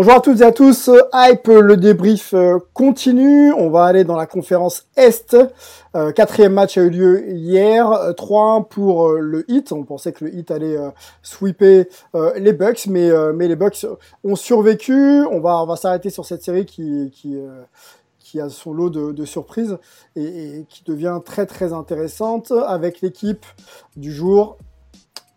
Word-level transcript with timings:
Bonjour 0.00 0.12
à 0.12 0.20
toutes 0.20 0.42
et 0.42 0.44
à 0.44 0.52
tous, 0.52 0.90
Hype, 1.12 1.48
le 1.48 1.76
débrief 1.76 2.32
euh, 2.32 2.60
continue, 2.72 3.52
on 3.52 3.68
va 3.68 3.82
aller 3.82 4.04
dans 4.04 4.14
la 4.14 4.26
conférence 4.26 4.86
Est, 4.96 5.36
Euh, 5.96 6.12
quatrième 6.12 6.52
match 6.52 6.78
a 6.78 6.82
eu 6.82 6.90
lieu 6.90 7.28
hier, 7.32 7.90
euh, 7.90 8.12
3-1 8.12 8.68
pour 8.68 9.08
euh, 9.08 9.18
le 9.18 9.44
Heat, 9.50 9.72
on 9.72 9.82
pensait 9.82 10.12
que 10.12 10.24
le 10.24 10.32
Heat 10.36 10.52
allait 10.52 10.76
sweeper 11.22 11.86
les 12.36 12.52
Bucks, 12.52 12.86
mais, 12.86 13.10
mais 13.34 13.48
les 13.48 13.56
Bucks 13.56 13.86
ont 14.22 14.36
survécu, 14.36 15.24
on 15.32 15.40
va, 15.40 15.60
on 15.64 15.66
va 15.66 15.74
s'arrêter 15.74 16.10
sur 16.10 16.24
cette 16.24 16.44
série 16.44 16.64
qui, 16.64 17.10
qui, 17.12 17.36
qui 18.20 18.40
a 18.40 18.48
son 18.50 18.72
lot 18.72 18.90
de, 18.90 19.10
de 19.10 19.24
surprises 19.24 19.78
et, 20.14 20.22
et 20.22 20.66
qui 20.68 20.84
devient 20.84 21.18
très 21.24 21.44
très 21.44 21.72
intéressante 21.72 22.52
avec 22.68 23.00
l'équipe 23.00 23.44
du 23.96 24.12
jour, 24.12 24.58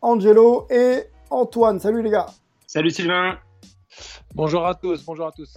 Angelo 0.04 0.67
et 0.70 1.06
Antoine. 1.32 1.80
Salut 1.80 2.04
les 2.04 2.12
gars. 2.12 2.28
Salut 2.67 2.92
Sylvain. 2.92 3.39
Bonjour 4.34 4.66
à 4.66 4.76
tous, 4.76 5.04
bonjour 5.06 5.28
à 5.28 5.32
tous. 5.32 5.54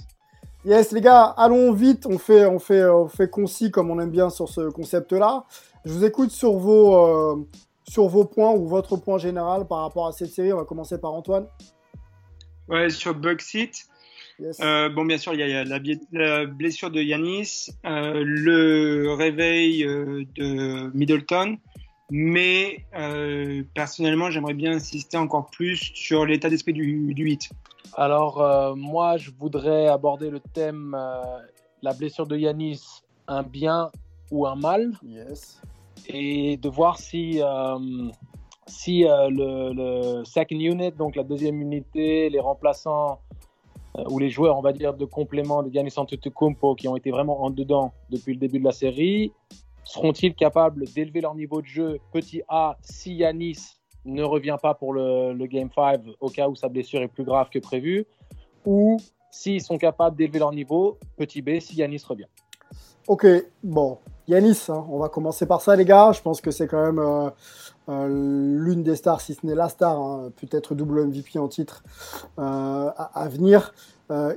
Yes, 0.64 0.92
les 0.92 1.00
gars, 1.00 1.27
allons 1.36 1.72
vite. 1.72 2.06
On 2.06 2.19
fait, 2.19 2.47
on 2.47 2.58
fait, 2.58 2.84
on 2.84 3.08
fait 3.08 3.31
concis 3.31 3.70
comme 3.70 3.91
on 3.91 4.00
aime 4.00 4.11
bien 4.11 4.31
sur 4.31 4.48
ce 4.48 4.70
concept-là. 4.70 5.44
Je 5.84 5.92
vous 5.92 6.05
écoute 6.05 6.31
sur 6.31 6.55
vos, 6.55 6.97
euh, 6.97 7.47
sur 7.86 8.08
vos 8.08 8.25
points 8.25 8.53
ou 8.53 8.66
votre 8.66 8.97
point 8.97 9.19
général 9.19 9.66
par 9.69 9.81
rapport 9.81 10.06
à 10.06 10.12
cette 10.12 10.31
série. 10.31 10.53
On 10.53 10.56
va 10.56 10.64
commencer 10.64 10.98
par 10.98 11.12
Antoine. 11.12 11.47
Ouais, 12.69 12.91
sur 12.91 13.14
Bucksit. 13.14 13.70
Yes. 14.41 14.58
Euh, 14.61 14.88
bon, 14.88 15.05
bien 15.05 15.19
sûr, 15.19 15.34
il 15.34 15.41
y 15.41 15.42
a, 15.44 15.47
il 15.47 15.53
y 15.53 15.56
a 15.56 15.64
la, 16.12 16.47
blessure 16.47 16.91
de 16.91 17.00
Yanis, 17.00 17.69
euh, 17.84 18.25
le 18.25 19.12
réveil 19.12 19.84
euh, 19.84 20.25
de 20.34 20.91
Middleton, 20.97 21.59
mais 22.11 22.84
euh, 22.97 23.62
personnellement, 23.75 24.31
j'aimerais 24.31 24.55
bien 24.55 24.72
insister 24.72 25.16
encore 25.16 25.50
plus 25.50 25.92
sur 25.94 26.27
l'état 26.27 26.50
d'esprit 26.50 26.72
du, 26.72 27.14
du 27.14 27.22
8. 27.22 27.50
Alors, 27.92 28.40
euh, 28.40 28.74
moi, 28.74 29.16
je 29.16 29.30
voudrais 29.30 29.86
aborder 29.88 30.30
le 30.30 30.40
thème 30.40 30.96
euh, 30.98 31.22
la 31.82 31.92
blessure 31.92 32.26
de 32.26 32.36
Yanis, 32.36 32.80
un 33.28 33.42
bien 33.42 33.91
ou 34.30 34.46
un 34.46 34.56
mal, 34.56 34.92
Yes. 35.04 35.60
et 36.08 36.56
de 36.56 36.68
voir 36.68 36.98
si, 36.98 37.41
euh, 37.42 37.78
si 38.66 39.02
le, 39.02 39.72
le 39.72 40.24
second 40.24 40.58
unit, 40.58 40.92
donc 40.92 41.14
la 41.14 41.22
deuxième 41.22 41.60
unité, 41.60 42.30
les 42.30 42.41
remplaçants 42.41 43.20
ou 44.10 44.19
les 44.19 44.28
joueurs, 44.30 44.59
on 44.59 44.62
va 44.62 44.72
dire, 44.72 44.94
de 44.94 45.04
complément 45.04 45.62
de 45.62 45.70
Yanis 45.70 45.92
Antetokounmpo 45.97 46.75
qui 46.75 46.88
ont 46.88 46.97
été 46.97 47.10
vraiment 47.12 47.44
en 47.44 47.50
dedans 47.50 47.92
depuis 48.10 48.32
le 48.32 48.41
début 48.41 48.59
de 48.59 48.64
la 48.64 48.72
série, 48.72 49.30
seront-ils 49.84 50.34
capables 50.34 50.84
d'élever 50.86 51.20
leur 51.20 51.34
niveau 51.36 51.60
de 51.60 51.66
jeu 51.66 52.00
petit 52.12 52.42
A 52.48 52.76
si 52.80 53.14
Yanis 53.14 53.76
ne 54.04 54.22
revient 54.22 54.56
pas 54.60 54.75
pour 54.75 54.92
le, 54.92 55.34
Game 55.47 55.69
5 55.75 56.00
au 56.20 56.28
cas 56.28 56.48
où 56.48 56.54
sa 56.54 56.69
blessure 56.69 57.03
est 57.03 57.09
plus 57.09 57.25
grave 57.25 57.48
que 57.50 57.59
prévu 57.59 58.06
ou 58.65 58.98
s'ils 59.31 59.62
sont 59.62 59.78
capables 59.78 60.16
d'élever 60.16 60.38
leur 60.38 60.53
niveau 60.53 60.98
petit 61.16 61.42
B 61.42 61.59
si 61.60 61.76
Yanis 61.76 62.03
revient. 62.06 62.26
Ok, 63.06 63.26
bon. 63.62 63.98
Yanis, 64.28 64.66
hein, 64.69 64.87
on 64.91 64.98
va 64.98 65.10
commencer 65.10 65.44
par 65.44 65.60
ça, 65.60 65.76
les 65.76 65.84
gars. 65.84 66.12
Je 66.12 66.22
pense 66.22 66.41
que 66.41 66.50
c'est 66.50 66.66
quand 66.66 66.82
même 66.82 66.98
euh, 66.98 67.28
euh, 67.91 68.09
l'une 68.09 68.82
des 68.82 68.97
stars, 68.97 69.20
si 69.20 69.34
ce 69.34 69.44
n'est 69.44 69.54
la 69.54 69.69
star, 69.69 70.00
hein, 70.00 70.32
peut-être 70.41 70.75
double 70.75 71.04
MVP 71.06 71.38
en 71.38 71.48
titre 71.48 71.84
euh, 72.38 72.91
à, 72.97 73.28
venir. 73.28 73.75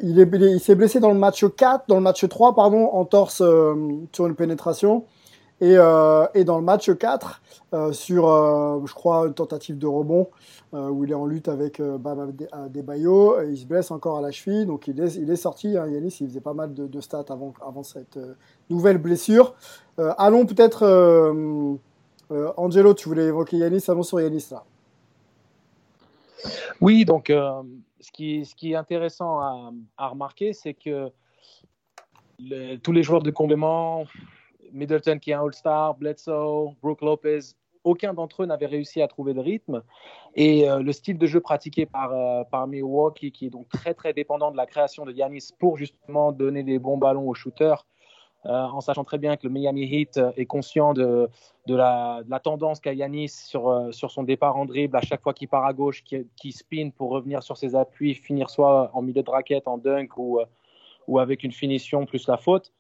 Il 0.02 0.20
est- 0.20 0.52
il 0.52 0.60
s'est 0.60 0.76
blessé 0.76 1.00
dans 1.00 1.12
le 1.12 1.20
match 1.20 1.46
4, 1.46 1.86
dans 1.88 1.96
le 1.96 2.02
match 2.02 2.28
3, 2.28 2.56
pardon, 2.56 2.90
en 2.92 3.06
torse 3.06 3.38
sur 3.38 4.28
une 4.28 4.36
pénétration. 4.36 5.06
Et, 5.60 5.76
euh, 5.76 6.28
et 6.36 6.44
dans 6.44 6.58
le 6.58 6.64
match 6.64 6.92
4, 6.92 7.42
euh, 7.74 7.92
sur, 7.92 8.30
euh, 8.30 8.80
je 8.86 8.94
crois, 8.94 9.26
une 9.26 9.34
tentative 9.34 9.78
de 9.78 9.88
rebond, 9.88 10.30
où 10.74 11.06
il 11.06 11.12
est 11.12 11.16
en 11.16 11.26
lutte 11.26 11.48
avec 11.48 11.82
Bam 11.82 12.20
Ade- 12.20 12.50
Adebayo, 12.52 13.42
il 13.42 13.58
se 13.58 13.66
blesse 13.66 13.90
encore 13.90 14.18
à 14.18 14.22
la 14.22 14.32
cheville, 14.32 14.66
donc 14.66 14.88
il 14.88 15.00
est, 15.00 15.36
sorti. 15.38 15.78
Hein, 15.78 15.88
Yanis, 15.88 16.18
il 16.20 16.28
faisait 16.28 16.42
pas 16.42 16.54
mal 16.54 16.74
de, 16.74 17.02
stats 17.02 17.26
avant, 17.30 17.84
cette 17.84 18.20
nouvelle 18.70 18.98
blessure. 18.98 19.56
Allons 19.98 20.46
peut-être, 20.46 20.84
Angelo, 22.58 22.94
tu 22.94 23.08
voulais 23.08 23.28
évoquer 23.28 23.58
Yanis, 23.58 23.86
allons 23.88 24.04
sur 24.04 24.20
Yanis 24.20 24.50
là. 24.52 24.66
Oui, 26.82 27.06
donc 27.06 27.28
ce, 27.30 28.12
qui, 28.12 28.46
ce 28.46 28.54
qui 28.54 28.74
est 28.74 28.76
intéressant 28.76 29.40
à, 29.40 29.72
à 29.98 30.10
remarquer, 30.10 30.52
c'est 30.52 30.74
que 30.74 31.10
tous 32.84 32.92
les 32.92 33.04
joueurs 33.04 33.24
de 33.24 33.32
complément, 33.32 34.06
Middleton 34.74 35.20
qui 35.20 35.32
est 35.32 35.34
un 35.34 35.44
All-Star, 35.44 35.96
Bledsoe, 35.96 36.74
Brooke 36.82 37.02
Lopez, 37.02 37.40
aucun 37.88 38.14
d'entre 38.14 38.44
eux 38.44 38.46
n'avait 38.46 38.66
réussi 38.66 39.02
à 39.02 39.08
trouver 39.08 39.34
le 39.34 39.42
rythme. 39.42 39.82
Et 40.36 40.70
euh, 40.70 40.80
le 40.80 40.92
style 40.92 41.18
de 41.18 41.26
jeu 41.26 41.40
pratiqué 41.40 41.86
par, 41.86 42.12
euh, 42.12 42.44
par 42.44 42.68
Milwaukee, 42.68 43.32
qui 43.32 43.48
est 43.48 43.50
donc 43.50 43.70
très 43.70 43.94
très 43.94 44.14
dépendant 44.14 44.52
de 44.52 44.58
la 44.58 44.66
création 44.66 45.06
de 45.06 45.12
Yanis 45.12 45.50
pour 45.58 45.78
justement 45.78 46.32
donner 46.32 46.64
des 46.64 46.80
bons 46.80 46.98
ballons 46.98 47.28
aux 47.28 47.34
shooters, 47.34 47.86
euh, 48.46 48.50
en 48.50 48.82
sachant 48.82 49.04
très 49.04 49.18
bien 49.18 49.36
que 49.38 49.48
le 49.48 49.54
Miami 49.54 49.84
Heat 49.84 50.20
est 50.36 50.46
conscient 50.46 50.94
de, 50.94 51.30
de 51.66 51.76
la, 51.76 52.24
tendance 52.44 52.80
qu'a 52.80 52.94
Yanis 52.94 53.30
sur, 53.30 53.90
sur 53.92 54.12
son 54.12 54.24
départ 54.24 54.58
en 54.58 54.66
dribble, 54.66 54.96
à 54.96 55.02
chaque 55.02 55.22
fois 55.22 55.34
qu'il 55.34 55.48
part 55.48 55.66
à 55.66 55.74
gauche, 55.74 56.04
qui, 56.04 56.28
qui 56.36 56.52
spin 56.52 56.90
pour 56.96 57.10
revenir 57.10 57.42
sur 57.42 57.58
ses 57.58 57.76
appuis, 57.76 58.14
finir 58.14 58.50
soit 58.50 58.92
en 58.94 59.02
milieu 59.02 59.24
de 59.24 59.30
raquette, 59.30 59.68
en 59.68 59.78
dunk 59.78 60.18
ou, 60.18 60.40
ou 61.08 61.20
avec 61.20 61.44
une 61.44 61.52
finition 61.52 62.06
plus 62.06 62.28
la 62.28 62.38
faute. 62.38 62.72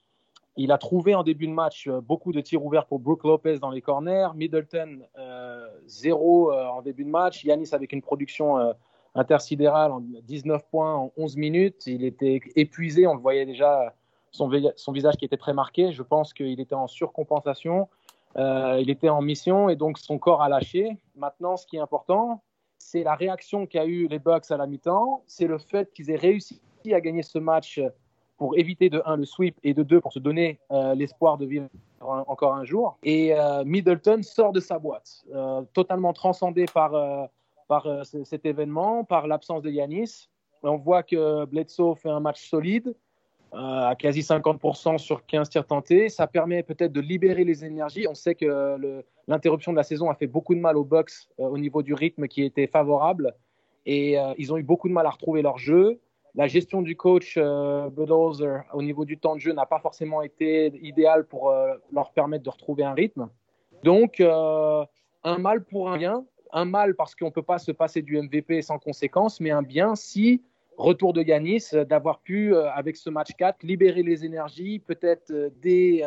Il 0.59 0.71
a 0.71 0.79
trouvé 0.79 1.13
en 1.13 1.21
début 1.21 1.45
de 1.45 1.53
match 1.53 1.87
euh, 1.87 2.01
beaucoup 2.01 2.31
de 2.31 2.41
tirs 2.41 2.65
ouverts 2.65 2.87
pour 2.87 2.97
Brooke 2.97 3.23
Lopez 3.23 3.59
dans 3.59 3.69
les 3.69 3.81
corners. 3.81 4.29
Middleton, 4.35 5.01
euh, 5.17 5.67
zéro 5.85 6.51
euh, 6.51 6.65
en 6.65 6.81
début 6.81 7.03
de 7.03 7.09
match. 7.09 7.43
Yanis 7.43 7.69
avec 7.73 7.93
une 7.93 8.01
production 8.01 8.73
intersidérale 9.13 9.91
en 9.91 10.01
19 10.01 10.65
points 10.69 10.95
en 10.95 11.11
11 11.15 11.37
minutes. 11.37 11.85
Il 11.85 12.03
était 12.03 12.41
épuisé, 12.55 13.05
on 13.05 13.13
le 13.13 13.21
voyait 13.21 13.45
déjà, 13.45 13.93
son, 14.31 14.49
son 14.75 14.91
visage 14.91 15.15
qui 15.17 15.25
était 15.25 15.37
très 15.37 15.53
marqué. 15.53 15.91
Je 15.91 16.01
pense 16.01 16.33
qu'il 16.33 16.59
était 16.59 16.75
en 16.75 16.87
surcompensation. 16.87 17.87
Il 18.35 18.89
était 18.89 19.09
en 19.09 19.21
mission 19.21 19.69
et 19.69 19.75
donc 19.75 19.97
son 19.97 20.19
corps 20.19 20.41
a 20.41 20.49
lâché. 20.49 20.97
Maintenant, 21.15 21.57
ce 21.57 21.65
qui 21.65 21.77
est 21.77 21.79
important, 21.79 22.43
c'est 22.77 23.03
la 23.03 23.15
réaction 23.15 23.65
qu'a 23.65 23.85
eu 23.85 24.07
les 24.07 24.19
Bucks 24.19 24.51
à 24.51 24.57
la 24.57 24.67
mi-temps. 24.67 25.23
C'est 25.25 25.47
le 25.47 25.57
fait 25.57 25.91
qu'ils 25.91 26.11
aient 26.11 26.15
réussi 26.15 26.61
à 26.91 27.01
gagner 27.01 27.23
ce 27.23 27.39
match 27.39 27.79
pour 28.37 28.57
éviter 28.57 28.89
de 28.89 29.01
1 29.05 29.17
le 29.17 29.25
sweep 29.25 29.57
et 29.63 29.73
de 29.73 29.83
2 29.83 29.99
pour 29.99 30.13
se 30.13 30.19
donner 30.19 30.59
euh, 30.71 30.93
l'espoir 30.95 31.37
de 31.37 31.45
vivre 31.45 31.67
encore 31.99 32.53
un 32.53 32.63
jour. 32.63 32.97
Et 33.03 33.33
euh, 33.33 33.63
Middleton 33.65 34.21
sort 34.21 34.53
de 34.53 34.59
sa 34.59 34.77
boîte, 34.77 35.25
euh, 35.33 35.63
totalement 35.73 36.13
transcendé 36.13 36.65
par, 36.71 37.29
par 37.67 37.87
cet 38.05 38.45
événement, 38.45 39.03
par 39.03 39.27
l'absence 39.27 39.63
de 39.63 39.71
Yanis. 39.71 40.29
On 40.63 40.77
voit 40.77 41.03
que 41.03 41.45
Bledsoe 41.45 41.95
fait 41.95 42.09
un 42.09 42.19
match 42.19 42.47
solide, 42.47 42.95
à 43.53 43.95
quasi 43.97 44.21
50% 44.21 44.97
sur 44.97 45.25
15 45.25 45.49
tirs 45.49 45.65
tentés. 45.65 46.09
Ça 46.09 46.27
permet 46.27 46.61
peut-être 46.63 46.91
de 46.91 47.01
libérer 47.01 47.43
les 47.43 47.65
énergies. 47.65 48.05
On 48.07 48.13
sait 48.13 48.35
que 48.35 49.01
l'interruption 49.27 49.71
de 49.71 49.77
la 49.77 49.83
saison 49.83 50.09
a 50.09 50.15
fait 50.15 50.27
beaucoup 50.27 50.53
de 50.53 50.59
mal 50.59 50.77
aux 50.77 50.83
Bucks 50.83 51.29
au 51.37 51.57
niveau 51.57 51.81
du 51.81 51.93
rythme 51.93 52.27
qui 52.27 52.43
était 52.43 52.67
favorable. 52.67 53.33
Et 53.85 54.17
ils 54.37 54.53
ont 54.53 54.57
eu 54.57 54.63
beaucoup 54.63 54.89
de 54.89 54.93
mal 54.93 55.05
à 55.05 55.11
retrouver 55.11 55.41
leur 55.41 55.57
jeu. 55.57 55.99
La 56.35 56.47
gestion 56.47 56.81
du 56.81 56.95
coach 56.95 57.35
euh, 57.37 57.89
au 58.73 58.81
niveau 58.83 59.05
du 59.05 59.17
temps 59.17 59.35
de 59.35 59.39
jeu 59.39 59.53
n'a 59.53 59.65
pas 59.65 59.79
forcément 59.79 60.21
été 60.21 60.71
idéale 60.81 61.25
pour 61.25 61.49
euh, 61.49 61.73
leur 61.91 62.11
permettre 62.11 62.43
de 62.43 62.49
retrouver 62.49 62.83
un 62.83 62.93
rythme. 62.93 63.29
Donc, 63.83 64.19
euh, 64.19 64.85
un 65.23 65.37
mal 65.37 65.63
pour 65.63 65.89
un 65.89 65.97
bien. 65.97 66.25
Un 66.51 66.65
mal 66.65 66.95
parce 66.95 67.13
qu'on 67.15 67.25
ne 67.25 67.31
peut 67.31 67.41
pas 67.41 67.57
se 67.57 67.71
passer 67.71 68.01
du 68.01 68.21
MVP 68.21 68.61
sans 68.61 68.79
conséquence, 68.79 69.41
mais 69.41 69.51
un 69.51 69.61
bien 69.61 69.95
si, 69.95 70.41
retour 70.77 71.11
de 71.11 71.21
Yanis, 71.21 71.69
euh, 71.73 71.83
d'avoir 71.83 72.19
pu, 72.19 72.55
avec 72.55 72.95
ce 72.95 73.09
match 73.09 73.31
4, 73.37 73.63
libérer 73.63 74.03
les 74.03 74.23
énergies, 74.23 74.79
peut-être 74.79 75.31
euh, 75.31 75.49
dé, 75.61 76.03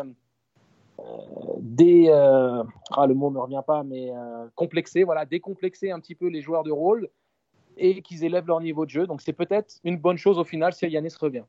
ah, 2.11 3.06
me 3.06 3.38
revient 3.38 3.62
pas, 3.67 3.82
mais 3.82 4.12
complexer, 4.55 5.05
voilà, 5.05 5.25
décomplexer 5.25 5.90
un 5.90 6.00
petit 6.00 6.14
peu 6.14 6.28
les 6.28 6.40
joueurs 6.40 6.62
de 6.62 6.70
rôle 6.70 7.08
et 7.81 8.03
qu'ils 8.03 8.25
élèvent 8.25 8.47
leur 8.47 8.61
niveau 8.61 8.85
de 8.85 8.91
jeu. 8.91 9.06
Donc 9.06 9.23
c'est 9.23 9.32
peut-être 9.32 9.77
une 9.85 9.97
bonne 9.97 10.19
chose 10.19 10.38
au 10.38 10.44
final 10.44 10.73
si 10.73 10.87
Yanis 10.87 11.15
revient. 11.19 11.44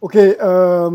Ok. 0.00 0.16
Euh, 0.16 0.90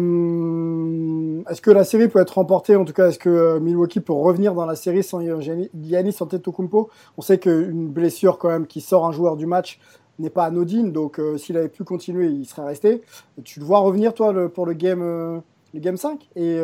est-ce 1.48 1.62
que 1.62 1.70
la 1.70 1.84
série 1.84 2.08
peut 2.08 2.20
être 2.20 2.32
remportée? 2.32 2.76
En 2.76 2.86
tout 2.86 2.94
cas, 2.94 3.10
est-ce 3.10 3.20
que 3.20 3.30
euh, 3.30 3.60
Milwaukee 3.60 4.00
peut 4.00 4.14
revenir 4.14 4.56
dans 4.56 4.66
la 4.66 4.76
série 4.76 5.04
sans 5.04 5.22
Yanis 5.22 6.18
Antetokounmpo? 6.20 6.90
On 7.18 7.22
sait 7.22 7.38
qu'une 7.38 7.88
blessure 7.88 8.40
quand 8.40 8.50
même 8.50 8.66
qui 8.66 8.82
sort 8.82 9.06
un 9.06 9.12
joueur 9.12 9.38
du 9.38 9.46
match 9.46 9.80
n'est 10.18 10.32
pas 10.32 10.46
anodine. 10.46 10.92
Donc 10.92 11.20
euh, 11.20 11.38
s'il 11.38 11.56
avait 11.56 11.70
pu 11.70 11.84
continuer, 11.84 12.28
il 12.28 12.46
serait 12.46 12.66
resté. 12.66 13.04
Tu 13.44 13.60
le 13.60 13.66
vois 13.66 13.80
revenir 13.80 14.14
toi 14.16 14.50
pour 14.50 14.66
le 14.66 14.74
game, 14.74 15.02
le 15.02 15.80
game 15.80 15.98
5 15.98 16.28
et, 16.36 16.60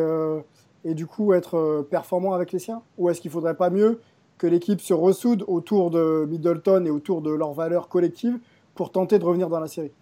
et 0.84 0.94
du 0.94 1.06
coup 1.06 1.34
être 1.34 1.86
performant 1.90 2.32
avec 2.32 2.50
les 2.50 2.58
siens? 2.58 2.82
Ou 2.98 3.08
est-ce 3.08 3.20
qu'il 3.20 3.30
faudrait 3.30 3.56
pas 3.56 3.70
mieux 3.70 4.00
que 4.42 4.48
l'équipe 4.48 4.80
se 4.80 4.92
ressoude 4.92 5.44
autour 5.46 5.92
de 5.92 6.26
Middleton 6.28 6.84
et 6.84 6.90
autour 6.90 7.22
de 7.22 7.30
leurs 7.30 7.52
valeurs 7.52 7.88
collectives 7.88 8.40
pour 8.74 8.90
tenter 8.90 9.20
de 9.20 9.24
revenir 9.24 9.48
dans 9.48 9.60
la 9.60 9.68
série 9.68 9.92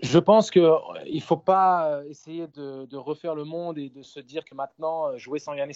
Je 0.00 0.20
pense 0.20 0.52
qu'il 0.52 0.62
ne 0.62 1.20
faut 1.20 1.36
pas 1.36 2.02
essayer 2.08 2.46
de, 2.46 2.96
refaire 2.96 3.34
le 3.34 3.42
monde 3.42 3.78
et 3.78 3.88
de 3.88 4.02
se 4.02 4.20
dire 4.20 4.44
que 4.44 4.54
maintenant, 4.54 5.18
jouer 5.18 5.40
sans 5.40 5.54
Yannis 5.54 5.74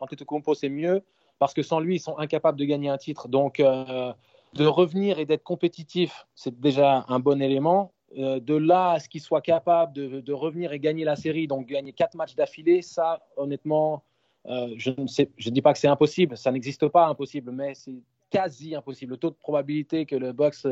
Antetokounmpo, 0.00 0.52
c'est 0.52 0.68
mieux, 0.68 1.02
parce 1.38 1.54
que 1.54 1.62
sans 1.62 1.80
lui, 1.80 1.96
ils 1.96 2.00
sont 2.00 2.18
incapables 2.18 2.58
de 2.58 2.66
gagner 2.66 2.90
un 2.90 2.98
titre. 2.98 3.26
Donc, 3.26 3.60
euh, 3.60 4.12
de 4.52 4.66
revenir 4.66 5.18
et 5.18 5.24
d'être 5.24 5.44
compétitif, 5.44 6.26
c'est 6.34 6.60
déjà 6.60 7.06
un 7.08 7.20
bon 7.20 7.40
élément. 7.40 7.92
Euh, 8.18 8.38
de 8.38 8.54
là 8.54 8.90
à 8.90 9.00
ce 9.00 9.08
qu'il 9.08 9.22
soit 9.22 9.40
capable 9.40 9.94
de, 9.94 10.32
revenir 10.34 10.72
et 10.72 10.78
gagner 10.78 11.04
la 11.04 11.16
série, 11.16 11.46
donc 11.46 11.66
gagner 11.66 11.94
quatre 11.94 12.16
matchs 12.16 12.34
d'affilée, 12.34 12.82
ça, 12.82 13.22
honnêtement, 13.38 14.02
euh, 14.46 14.68
je 14.76 14.90
ne 14.96 15.06
sais, 15.06 15.30
je 15.36 15.50
dis 15.50 15.62
pas 15.62 15.72
que 15.72 15.78
c'est 15.78 15.88
impossible, 15.88 16.36
ça 16.36 16.50
n'existe 16.50 16.88
pas 16.88 17.06
impossible, 17.06 17.50
mais 17.52 17.74
c'est 17.74 18.02
quasi 18.30 18.74
impossible. 18.74 19.12
Le 19.12 19.16
taux 19.18 19.30
de 19.30 19.36
probabilité 19.36 20.06
que 20.06 20.16
le 20.16 20.32
box 20.32 20.66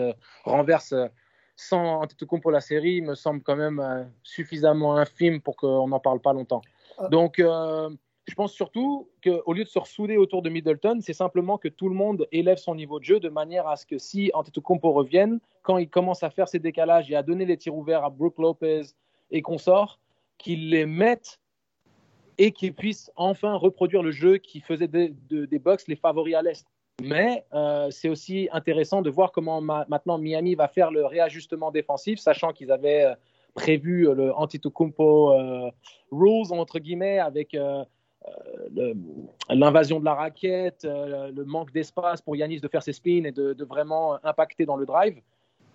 renverse 0.45 0.95
sans 1.57 2.03
Antetokounmpo 2.03 2.51
la 2.51 2.61
série 2.61 3.01
me 3.01 3.15
semble 3.15 3.43
quand 3.43 3.57
même 3.57 3.81
euh, 3.81 4.05
suffisamment 4.23 4.97
infime 4.97 5.41
pour 5.41 5.57
qu'on 5.57 5.89
n'en 5.89 5.99
parle 5.99 6.21
pas 6.21 6.35
longtemps. 6.35 6.61
Ah. 6.99 7.09
Donc, 7.09 7.39
euh, 7.39 7.91
je 8.27 8.35
pense 8.35 8.53
surtout 8.53 9.09
qu'au 9.25 9.53
lieu 9.53 9.65
de 9.65 9.69
se 9.69 9.79
ressouder 9.79 10.17
autour 10.19 10.43
de 10.43 10.51
Middleton, 10.51 10.99
c'est 11.01 11.15
simplement 11.15 11.59
que 11.59 11.69
tout 11.69 11.89
le 11.89 11.95
monde 11.95 12.27
élève 12.31 12.59
son 12.59 12.75
niveau 12.75 12.99
de 12.99 13.05
jeu 13.05 13.21
de 13.21 13.29
manière 13.29 13.67
à 13.67 13.77
ce 13.77 13.87
que 13.87 13.99
si 13.99 14.31
Antetokounmpo 14.35 14.93
revienne, 14.93 15.41
quand 15.63 15.79
il 15.79 15.89
commence 15.89 16.23
à 16.23 16.31
faire 16.31 16.49
ses 16.49 16.59
décalages 16.59 17.11
et 17.11 17.17
à 17.17 17.23
donner 17.23 17.47
les 17.47 17.57
tirs 17.57 17.75
ouverts 17.75 18.05
à 18.05 18.11
Brooke 18.11 18.39
Lopez 18.39 18.83
et 19.31 19.43
consorts, 19.43 19.99
qu'il 20.39 20.71
les 20.71 20.87
mette 20.87 21.41
et 22.39 22.53
qu'il 22.53 22.75
puisse 22.75 23.11
enfin 23.17 23.55
reproduire 23.55 24.03
le 24.03 24.11
jeu 24.11 24.39
qui 24.39 24.61
faisait 24.61 24.89
des, 24.89 25.15
des 25.31 25.59
Bucks 25.59 25.89
les 25.89 25.97
favoris 25.97 26.35
à 26.35 26.43
l'Est. 26.43 26.67
Mais 27.03 27.45
euh, 27.53 27.91
c'est 27.91 28.09
aussi 28.09 28.49
intéressant 28.53 29.03
de 29.03 29.11
voir 29.11 29.33
comment 29.33 29.61
maintenant 29.61 30.19
Miami 30.19 30.55
va 30.55 30.69
faire 30.69 30.91
le 30.91 31.05
réajustement 31.05 31.71
défensif, 31.71 32.19
sachant 32.19 32.53
qu'ils 32.53 32.73
avaient 32.73 33.05
euh, 33.05 33.15
prévu 33.55 34.03
le 34.15 34.35
Antetokounmpo 34.35 35.33
euh, 35.33 35.71
rules 36.11 36.53
entre 36.53 36.79
guillemets 36.79 37.19
avec 37.19 37.57
l'invasion 39.49 40.01
de 40.01 40.05
la 40.05 40.15
raquette, 40.15 40.85
le 40.85 41.45
manque 41.45 41.73
d'espace 41.73 42.21
pour 42.21 42.37
Yanis 42.37 42.61
de 42.61 42.69
faire 42.69 42.83
ses 42.83 42.93
spins 42.93 43.25
et 43.25 43.33
de, 43.33 43.65
vraiment 43.65 44.19
impacter 44.25 44.67
dans 44.67 44.77
le 44.77 44.85
drive. 44.85 45.21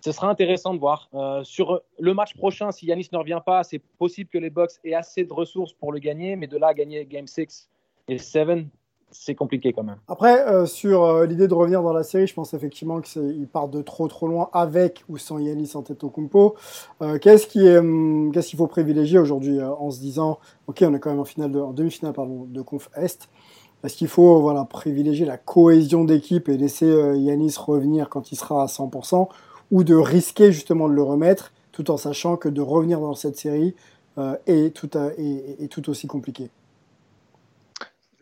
Ce 0.04 0.12
sera 0.12 0.28
intéressant 0.28 0.74
de 0.74 0.80
voir. 0.80 1.08
sur 1.44 1.80
le 1.98 2.14
match 2.14 2.34
prochain, 2.34 2.72
si 2.72 2.86
Yanis 2.86 3.08
ne 3.12 3.18
revient 3.18 3.40
pas, 3.44 3.62
c'est 3.62 3.78
possible 3.78 4.28
que 4.28 4.38
les 4.38 4.50
Bucks 4.50 4.72
aient 4.84 4.94
assez 4.94 5.24
de 5.24 5.32
ressources 5.32 5.72
pour 5.72 5.92
le 5.92 6.00
gagner, 6.00 6.36
mais 6.36 6.48
de 6.48 6.58
là 6.58 6.68
à 6.68 6.74
gagner 6.74 7.06
Game 7.06 7.26
6 7.26 7.68
et 8.08 8.18
7, 8.18 8.66
c'est 9.12 9.34
compliqué 9.34 9.72
quand 9.72 9.84
même. 9.84 9.98
Après, 10.08 10.46
euh, 10.48 10.66
sur 10.66 11.04
euh, 11.04 11.26
l'idée 11.26 11.46
de 11.46 11.54
revenir 11.54 11.82
dans 11.82 11.92
la 11.92 12.02
série, 12.02 12.26
je 12.26 12.34
pense 12.34 12.54
effectivement 12.54 13.00
qu'il 13.00 13.46
part 13.46 13.68
de 13.68 13.82
trop 13.82 14.08
trop 14.08 14.26
loin 14.26 14.48
avec 14.52 15.04
ou 15.08 15.18
sans 15.18 15.38
Yanis 15.38 15.72
Antetokounmpo. 15.74 16.56
Euh, 17.02 17.18
qu'est-ce 17.18 17.46
qui 17.46 17.68
hum, 17.68 18.32
qu'est-ce 18.32 18.48
qu'il 18.48 18.58
faut 18.58 18.66
privilégier 18.66 19.18
aujourd'hui 19.18 19.60
euh, 19.60 19.70
en 19.70 19.90
se 19.90 20.00
disant, 20.00 20.38
ok, 20.66 20.82
on 20.86 20.94
est 20.94 20.98
quand 20.98 21.10
même 21.10 21.20
en 21.20 21.60
en 21.60 21.72
demi-finale 21.72 22.14
pardon, 22.14 22.46
de 22.48 22.62
conf 22.62 22.88
est. 22.96 23.28
Est-ce 23.84 23.96
qu'il 23.96 24.08
faut 24.08 24.40
voilà 24.40 24.64
privilégier 24.64 25.26
la 25.26 25.36
cohésion 25.36 26.04
d'équipe 26.04 26.48
et 26.48 26.56
laisser 26.56 26.86
Yanis 26.86 27.54
revenir 27.58 28.08
quand 28.08 28.30
il 28.30 28.36
sera 28.36 28.62
à 28.62 28.66
100% 28.66 29.28
ou 29.72 29.82
de 29.82 29.96
risquer 29.96 30.52
justement 30.52 30.88
de 30.88 30.94
le 30.94 31.02
remettre 31.02 31.52
tout 31.72 31.90
en 31.90 31.96
sachant 31.96 32.36
que 32.36 32.48
de 32.48 32.60
revenir 32.60 33.00
dans 33.00 33.14
cette 33.14 33.36
série 33.36 33.74
est 34.46 34.76
tout, 34.76 34.90
est 34.96 35.72
tout 35.72 35.88
aussi 35.88 36.06
compliqué. 36.06 36.50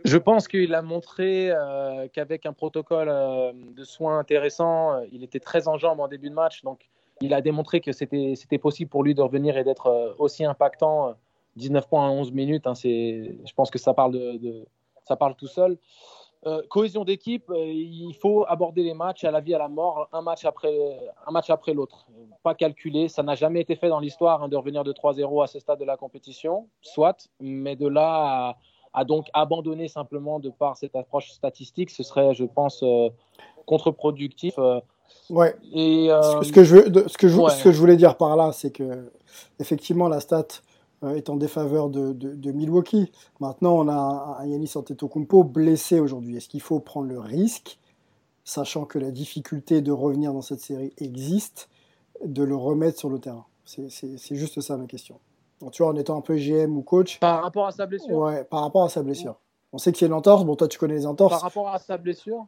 Je 0.05 0.17
pense 0.17 0.49
qu'il 0.49 0.75
a 0.75 0.82
montré 0.82 1.50
euh, 1.50 2.08
qu'avec 2.12 2.47
un 2.47 2.52
protocole 2.52 3.08
euh, 3.11 3.52
de 3.55 3.85
soins 3.85 4.19
intéressant, 4.19 4.93
euh, 4.93 5.05
il 5.12 5.23
était 5.23 5.41
très 5.41 5.69
en 5.69 5.76
jambes 5.76 6.00
en 6.00 6.08
début 6.08 6.31
de 6.31 6.35
match. 6.35 6.62
Donc, 6.62 6.88
il 7.20 7.35
a 7.35 7.43
démontré 7.43 7.81
que 7.81 7.93
c'était 7.93 8.58
possible 8.58 8.91
pour 8.91 9.03
lui 9.03 9.14
de 9.14 9.20
revenir 9.20 9.58
et 9.58 9.64
d'être 9.64 10.14
aussi 10.19 10.44
impactant. 10.44 11.14
19 11.56 11.88
points 11.88 12.08
en 12.08 12.14
11 12.14 12.32
minutes, 12.32 12.67
hein, 12.67 12.73
je 12.75 13.53
pense 13.55 13.70
que 13.70 13.79
ça 13.79 13.93
parle, 13.93 14.12
de, 14.12 14.64
ça 15.05 15.17
parle 15.17 15.35
tout 15.35 15.49
seul. 15.49 15.76
Cohésion 16.69 17.05
d'équipe, 17.05 17.51
il 17.55 18.15
faut 18.15 18.47
aborder 18.49 18.83
les 18.83 18.95
matchs 18.95 19.25
à 19.25 19.31
la 19.31 19.41
vie, 19.41 19.55
à 19.55 19.59
la 19.59 19.69
mort, 19.69 20.09
un 20.13 20.23
match 20.23 20.45
après, 20.45 20.99
un 21.27 21.31
match 21.33 21.51
après 21.51 21.75
l'autre. 21.75 22.07
Pas 22.43 22.55
calculer, 22.55 23.09
ça 23.09 23.23
n'a 23.23 23.35
jamais 23.35 23.61
été 23.61 23.77
fait 23.77 23.89
dans 23.89 24.01
l'histoire 24.01 24.43
hein, 24.43 24.49
de 24.49 24.57
revenir 24.57 24.83
de 24.83 24.93
3-0 24.93 25.43
à 25.43 25.47
ce 25.47 25.59
stade 25.59 25.79
de 25.79 25.85
la 25.85 25.97
compétition, 25.97 26.69
soit, 26.81 27.29
mais 27.41 27.77
de 27.77 27.87
là 27.87 28.57
à 28.93 29.05
donc 29.05 29.27
abandonné 29.33 29.89
simplement 29.89 30.41
de 30.41 30.51
par 30.51 30.77
cette 30.77 30.97
approche 30.97 31.31
statistique, 31.31 31.91
ce 31.91 32.03
serait, 32.03 32.35
je 32.35 32.45
pense, 32.45 32.83
euh, 32.83 33.09
contre-productif. 33.67 34.55
Euh. 34.59 34.81
ouais. 35.29 35.55
Et, 35.73 36.09
ce, 36.43 36.53
que 36.53 36.65
je, 36.65 36.77
ce, 37.07 37.19
que 37.19 37.29
je, 37.29 37.49
ce 37.49 37.65
que 37.65 37.73
je 37.73 37.79
voulais 37.79 37.97
dire 37.97 38.17
par 38.17 38.37
là, 38.37 38.53
c'est 38.53 38.73
que 38.73 39.11
effectivement 39.59 40.09
la 40.09 40.21
stat 40.21 40.39
euh, 40.39 40.69
est 41.14 41.31
en 41.31 41.37
défaveur 41.37 41.88
de, 41.88 42.12
de, 42.12 42.52
Milwaukee. 42.52 43.11
Maintenant, 43.41 43.79
on 43.79 43.88
a 43.88 44.38
un 44.41 44.47
Yanis 44.47 44.73
Antetokounmpo 44.75 45.44
blessé 45.44 46.00
aujourd'hui. 46.00 46.37
Est-ce 46.37 46.49
qu'il 46.49 46.61
faut 46.61 46.81
prendre 46.81 47.08
le 47.08 47.19
risque, 47.19 47.79
sachant 48.44 48.85
que 48.85 48.99
la 48.99 49.11
difficulté 49.11 49.81
de 49.81 49.93
revenir 49.93 50.32
dans 50.32 50.43
cette 50.43 50.61
série 50.61 50.93
existe, 50.99 51.69
de 52.25 52.43
le 52.43 52.56
remettre 52.56 52.99
sur 52.99 53.08
le 53.08 53.19
terrain? 53.19 53.47
C'est 53.64 54.35
juste 54.35 54.61
ça 54.61 54.76
ma 54.76 54.87
question 54.87 55.19
tu 55.70 55.82
vois, 55.82 55.93
en 55.93 55.97
étant 55.97 56.17
un 56.17 56.23
peu 56.23 56.37
GM 56.37 56.76
ou 56.76 56.82
coach. 56.82 57.19
Par 57.20 57.43
rapport 57.43 57.67
à 57.67 57.73
sa 57.73 57.85
blessure? 57.85 58.17
Ouais, 58.17 58.44
par 58.44 58.62
rapport 58.62 58.84
à 58.84 58.89
sa 58.89 59.03
blessure. 59.03 59.36
On 59.72 59.79
sait 59.79 59.93
qu'il 59.93 60.03
y 60.03 60.05
a 60.05 60.08
une 60.08 60.15
entorse. 60.15 60.44
Bon, 60.44 60.56
toi, 60.56 60.69
tu 60.69 60.79
connais 60.79 60.94
les 60.94 61.06
entorses. 61.06 61.34
Par 61.34 61.43
rapport 61.43 61.69
à 61.69 61.79
sa 61.79 61.98
blessure? 61.98 62.46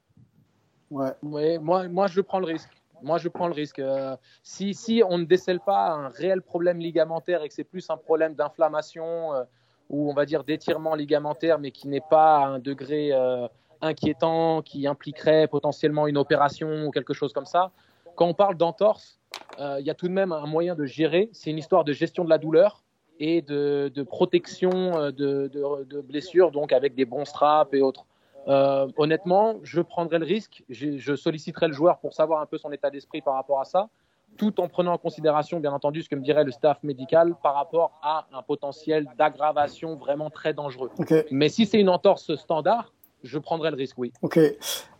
Ouais. 0.90 1.12
Ouais, 1.22 1.58
moi, 1.58 1.88
moi, 1.88 2.06
je 2.06 2.20
prends 2.20 2.40
le 2.40 2.46
risque. 2.46 2.70
Moi, 3.02 3.18
je 3.18 3.28
prends 3.28 3.46
le 3.46 3.54
risque. 3.54 3.78
Euh, 3.78 4.16
si, 4.42 5.02
on 5.08 5.18
ne 5.18 5.24
décèle 5.24 5.60
pas 5.60 5.90
un 5.90 6.08
réel 6.08 6.42
problème 6.42 6.78
ligamentaire 6.78 7.42
et 7.42 7.48
que 7.48 7.54
c'est 7.54 7.64
plus 7.64 7.88
un 7.90 7.96
problème 7.96 8.34
d'inflammation 8.34 9.34
euh, 9.34 9.44
ou 9.90 10.10
on 10.10 10.14
va 10.14 10.24
dire 10.24 10.44
d'étirement 10.44 10.94
ligamentaire, 10.94 11.58
mais 11.58 11.70
qui 11.70 11.88
n'est 11.88 12.02
pas 12.08 12.36
à 12.38 12.46
un 12.46 12.58
degré 12.58 13.10
euh, 13.12 13.46
inquiétant, 13.80 14.62
qui 14.62 14.86
impliquerait 14.86 15.48
potentiellement 15.48 16.06
une 16.06 16.16
opération 16.16 16.86
ou 16.86 16.90
quelque 16.90 17.12
chose 17.12 17.32
comme 17.32 17.46
ça, 17.46 17.72
quand 18.14 18.26
on 18.26 18.34
parle 18.34 18.56
d'entorse, 18.56 19.18
il 19.58 19.86
y 19.86 19.90
a 19.90 19.94
tout 19.94 20.08
de 20.08 20.12
même 20.12 20.32
un 20.32 20.46
moyen 20.46 20.74
de 20.74 20.84
gérer. 20.84 21.30
C'est 21.32 21.50
une 21.50 21.58
histoire 21.58 21.84
de 21.84 21.92
gestion 21.92 22.24
de 22.24 22.30
la 22.30 22.38
douleur 22.38 22.82
et 23.22 23.42
de, 23.42 24.02
protection 24.02 24.98
euh, 24.98 25.12
de, 25.12 26.00
blessures, 26.00 26.50
donc 26.50 26.72
avec 26.72 26.94
des 26.94 27.04
bons 27.04 27.24
straps 27.24 27.72
et 27.72 27.80
autres. 27.80 28.04
Euh, 28.48 28.88
honnêtement, 28.96 29.56
je 29.62 29.80
prendrai 29.80 30.18
le 30.18 30.26
risque, 30.26 30.64
je, 30.68 31.14
solliciterai 31.14 31.68
le 31.68 31.72
joueur 31.72 31.98
pour 31.98 32.12
savoir 32.12 32.40
un 32.40 32.46
peu 32.46 32.58
son 32.58 32.72
état 32.72 32.90
d'esprit 32.90 33.20
par 33.20 33.34
rapport 33.34 33.60
à 33.60 33.64
ça, 33.64 33.88
tout 34.36 34.60
en 34.60 34.68
prenant 34.68 34.92
en 34.94 34.98
considération, 34.98 35.60
bien 35.60 35.72
entendu, 35.72 36.02
ce 36.02 36.08
que 36.08 36.16
me 36.16 36.22
dirait 36.22 36.44
le 36.44 36.50
staff 36.50 36.78
médical 36.82 37.34
par 37.42 37.54
rapport 37.54 37.98
à 38.02 38.26
un 38.32 38.42
potentiel 38.42 39.06
d'aggravation 39.18 39.96
vraiment 39.96 40.30
très 40.30 40.54
dangereux. 40.54 40.90
Mais 41.30 41.48
si 41.48 41.66
c'est 41.66 41.78
une 41.78 41.90
entorse 41.90 42.34
standard, 42.36 42.92
je 43.22 43.38
prendrai 43.38 43.70
le 43.70 43.76
risque, 43.76 43.98
oui. 43.98 44.12
Ok. 44.22 44.38
Euh, 44.38 44.50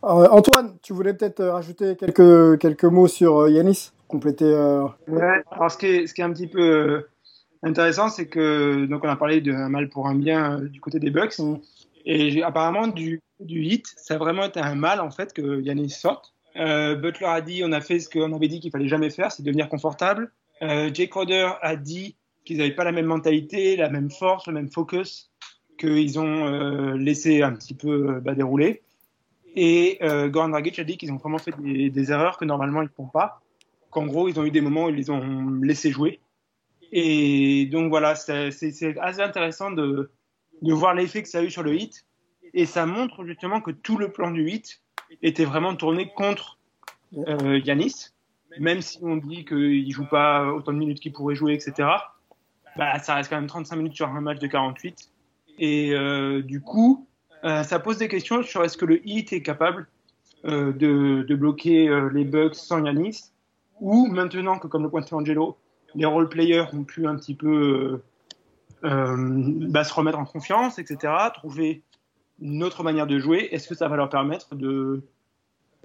Antoine, 0.01 0.77
tu 0.81 0.93
voulais 0.93 1.13
peut-être 1.13 1.43
rajouter 1.43 1.97
quelques, 1.97 2.59
quelques 2.59 2.85
mots 2.85 3.07
sur 3.07 3.49
Yanis 3.49 3.91
Compléter. 4.07 4.85
Ouais, 5.07 5.43
alors 5.51 5.71
ce 5.71 5.77
qui, 5.77 5.87
est, 5.87 6.07
ce 6.07 6.13
qui 6.13 6.21
est 6.21 6.23
un 6.23 6.31
petit 6.31 6.47
peu 6.47 7.03
intéressant, 7.63 8.09
c'est 8.09 8.27
que 8.27 8.85
donc 8.85 9.03
on 9.03 9.09
a 9.09 9.15
parlé 9.15 9.41
d'un 9.41 9.69
mal 9.69 9.89
pour 9.89 10.07
un 10.07 10.15
bien 10.15 10.59
euh, 10.59 10.67
du 10.67 10.79
côté 10.79 10.99
des 10.99 11.09
Bucks. 11.09 11.39
Et 12.05 12.43
apparemment, 12.43 12.87
du, 12.87 13.21
du 13.39 13.63
hit, 13.63 13.87
ça 13.97 14.15
a 14.15 14.17
vraiment 14.17 14.45
été 14.45 14.59
un 14.59 14.75
mal 14.75 14.99
en 14.99 15.11
fait 15.11 15.33
que 15.33 15.61
Yannis 15.61 15.89
sorte. 15.89 16.33
Euh, 16.55 16.95
Butler 16.95 17.27
a 17.27 17.41
dit, 17.41 17.63
on 17.65 17.71
a 17.71 17.81
fait 17.81 17.99
ce 17.99 18.09
qu'on 18.09 18.33
avait 18.33 18.47
dit 18.47 18.59
qu'il 18.59 18.71
fallait 18.71 18.87
jamais 18.87 19.09
faire, 19.09 19.31
c'est 19.31 19.43
devenir 19.43 19.69
confortable. 19.69 20.31
Euh, 20.61 20.89
Jake 20.93 21.09
Crowder 21.09 21.49
a 21.61 21.75
dit 21.75 22.15
qu'ils 22.45 22.57
n'avaient 22.57 22.75
pas 22.75 22.83
la 22.83 22.91
même 22.91 23.05
mentalité, 23.05 23.75
la 23.75 23.89
même 23.89 24.11
force, 24.11 24.47
le 24.47 24.53
même 24.53 24.69
focus, 24.69 25.31
qu'ils 25.79 26.19
ont 26.19 26.45
euh, 26.45 26.95
laissé 26.97 27.41
un 27.41 27.53
petit 27.53 27.73
peu 27.73 28.19
bah, 28.19 28.35
dérouler. 28.35 28.81
Et 29.55 29.97
euh, 30.01 30.29
Goran 30.29 30.49
Dragic 30.49 30.79
a 30.79 30.83
dit 30.83 30.97
qu'ils 30.97 31.11
ont 31.11 31.17
vraiment 31.17 31.37
fait 31.37 31.53
des, 31.59 31.89
des 31.89 32.11
erreurs 32.11 32.37
que 32.37 32.45
normalement 32.45 32.81
ils 32.81 32.85
ne 32.85 32.89
font 32.89 33.07
pas. 33.07 33.41
Qu'en 33.91 34.05
gros, 34.05 34.27
ils 34.27 34.39
ont 34.39 34.45
eu 34.45 34.51
des 34.51 34.61
moments 34.61 34.85
où 34.85 34.89
ils 34.89 34.95
les 34.95 35.09
ont 35.11 35.49
laissé 35.61 35.91
jouer 35.91 36.19
Et 36.91 37.67
donc 37.71 37.89
voilà, 37.89 38.15
c'est 38.15 38.49
assez 38.99 39.21
intéressant 39.21 39.71
de, 39.71 40.09
de 40.61 40.73
voir 40.73 40.93
l'effet 40.93 41.23
que 41.23 41.29
ça 41.29 41.39
a 41.39 41.43
eu 41.43 41.51
sur 41.51 41.63
le 41.63 41.75
hit. 41.75 42.05
Et 42.53 42.65
ça 42.65 42.85
montre 42.85 43.25
justement 43.25 43.61
que 43.61 43.71
tout 43.71 43.97
le 43.97 44.11
plan 44.11 44.31
du 44.31 44.49
hit 44.49 44.81
était 45.21 45.45
vraiment 45.45 45.75
tourné 45.75 46.11
contre 46.15 46.59
euh, 47.27 47.59
Yanis. 47.59 48.09
Même 48.59 48.81
si 48.81 48.99
on 49.01 49.17
dit 49.17 49.45
qu'il 49.45 49.91
joue 49.91 50.05
pas 50.05 50.45
autant 50.45 50.73
de 50.73 50.77
minutes 50.77 50.99
qu'il 50.99 51.11
pourrait 51.11 51.35
jouer, 51.35 51.53
etc. 51.53 51.89
Bah, 52.77 52.99
ça 52.99 53.15
reste 53.15 53.29
quand 53.29 53.37
même 53.37 53.47
35 53.47 53.75
minutes 53.75 53.95
sur 53.95 54.07
un 54.07 54.21
match 54.21 54.39
de 54.39 54.47
48. 54.47 55.09
Et 55.59 55.93
euh, 55.93 56.41
du 56.41 56.61
coup, 56.61 57.07
euh, 57.43 57.63
ça 57.63 57.79
pose 57.79 57.97
des 57.97 58.07
questions 58.07 58.43
sur 58.43 58.63
est-ce 58.63 58.77
que 58.77 58.85
le 58.85 59.07
hit 59.07 59.33
est 59.33 59.41
capable 59.41 59.87
euh, 60.45 60.73
de, 60.73 61.23
de, 61.23 61.35
bloquer 61.35 61.87
euh, 61.87 62.09
les 62.09 62.25
Bucks 62.25 62.55
sans 62.55 62.83
Yanis 62.83 63.31
ou 63.79 64.07
maintenant 64.07 64.59
que 64.59 64.67
comme 64.67 64.83
le 64.83 64.89
pointait 64.89 65.13
Angelo, 65.13 65.57
les 65.95 66.05
role 66.05 66.27
players 66.27 66.65
ont 66.73 66.83
pu 66.83 67.07
un 67.07 67.15
petit 67.15 67.33
peu 67.33 67.47
euh, 67.47 68.03
bah, 68.83 69.83
se 69.83 69.93
remettre 69.93 70.19
en 70.19 70.25
confiance, 70.25 70.77
etc., 70.79 71.13
trouver 71.33 71.83
une 72.41 72.63
autre 72.63 72.83
manière 72.83 73.07
de 73.07 73.19
jouer, 73.19 73.49
est-ce 73.51 73.67
que 73.67 73.75
ça 73.75 73.87
va 73.87 73.95
leur 73.95 74.09
permettre 74.09 74.55
de, 74.55 75.01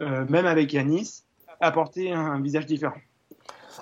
euh, 0.00 0.24
même 0.28 0.46
avec 0.46 0.72
Yanis, 0.72 1.22
apporter 1.60 2.12
un, 2.12 2.40
visage 2.40 2.66
différent? 2.66 2.96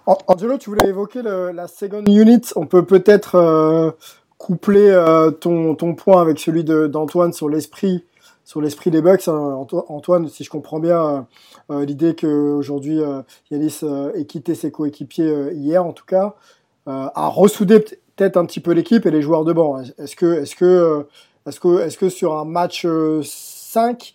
Angelo, 0.07 0.59
tu 0.59 0.71
voulais 0.71 0.89
évoquer 0.89 1.23
la 1.23 1.67
second 1.67 2.05
unit. 2.05 2.43
On 2.55 2.67
peut 2.67 2.85
peut-être 2.85 3.35
euh, 3.37 3.91
coupler 4.39 4.91
euh, 4.91 5.31
ton, 5.31 5.75
ton 5.75 5.95
point 5.95 6.21
avec 6.21 6.39
celui 6.39 6.65
d'Antoine 6.65 7.33
sur 7.33 7.49
l'esprit 7.49 8.05
sur 8.47 8.61
l'esprit 8.61 8.91
des 8.91 9.03
Bucks. 9.03 9.29
Hein. 9.29 9.67
Antoine, 9.89 10.29
si 10.29 10.45
je 10.45 10.51
comprends 10.51 10.79
bien 10.79 11.27
euh, 11.71 11.85
l'idée 11.85 12.15
qu'aujourd'hui 12.15 13.01
euh, 13.03 13.21
Yanis 13.51 13.81
euh, 13.83 14.15
ait 14.15 14.25
quitté 14.25 14.55
ses 14.55 14.71
coéquipiers 14.71 15.51
hier, 15.53 15.85
en 15.85 15.93
tout 15.93 16.07
cas, 16.07 16.35
a 16.87 17.27
ressoudé 17.27 17.85
peut-être 18.17 18.37
un 18.37 18.47
petit 18.47 18.61
peu 18.61 18.73
l'équipe 18.73 19.07
et 19.07 19.11
les 19.11 19.23
joueurs 19.23 19.45
de 19.45 19.53
banc. 19.53 19.81
Est-ce 19.99 20.17
que, 20.17 20.41
est-ce 20.41 20.57
que, 20.57 21.07
est-ce 21.47 21.61
que, 21.61 21.81
est-ce 21.81 21.99
que 21.99 22.09
sur 22.09 22.35
un 22.35 22.45
match 22.45 22.87
5, 23.23 24.15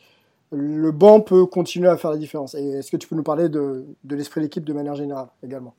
le 0.52 0.92
banc 0.92 1.22
peut 1.22 1.46
continuer 1.46 1.88
à 1.88 1.98
faire 1.98 2.12
la 2.12 2.18
différence? 2.18 2.56
Et 2.56 2.70
est-ce 2.72 2.92
que 2.92 2.98
tu 2.98 3.08
peux 3.08 3.16
nous 3.16 3.24
parler 3.24 3.50
de, 3.50 3.86
de 4.04 4.16
l'esprit 4.16 4.42
de 4.42 4.46
l'équipe 4.46 4.66
de 4.66 4.74
manière 4.74 4.96
générale 4.96 5.28
également? 5.44 5.76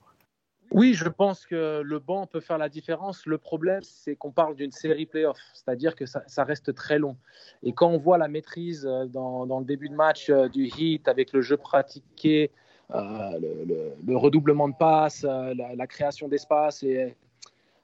Oui, 0.73 0.95
je 0.95 1.07
pense 1.07 1.45
que 1.45 1.83
le 1.85 1.99
banc 1.99 2.27
peut 2.27 2.41
faire 2.41 2.57
la 2.57 2.71
différence. 2.71 3.27
Le 3.27 3.37
problème, 3.37 3.83
c'est 3.83 4.17
qu'on 4.17 4.31
parle 4.31 4.57
d'une 4.57 4.73
série 4.73 5.05
playoff, 5.05 5.37
c'est-à-dire 5.53 5.95
que 5.95 6.07
ça, 6.07 6.45
reste 6.45 6.75
très 6.75 6.99
long. 6.99 7.19
Et 7.63 7.75
quand 7.75 7.89
on 7.89 7.99
voit 7.99 8.17
la 8.17 8.29
maîtrise 8.29 8.89
dans, 9.11 9.45
dans 9.45 9.59
le 9.59 9.67
début 9.67 9.91
de 9.91 9.95
match 9.95 10.31
euh, 10.31 10.49
du 10.49 10.69
hit 10.69 11.09
avec 11.09 11.35
le 11.35 11.43
jeu 11.43 11.59
pratiqué, 11.59 12.51
euh, 12.95 13.39
le, 13.39 13.65
le, 13.67 13.93
le, 14.07 14.17
redoublement 14.17 14.67
de 14.69 14.75
passes, 14.75 15.25
euh, 15.25 15.53
la, 15.55 15.75
la, 15.75 15.87
création 15.87 16.29
d'espace 16.29 16.83
et 16.83 17.17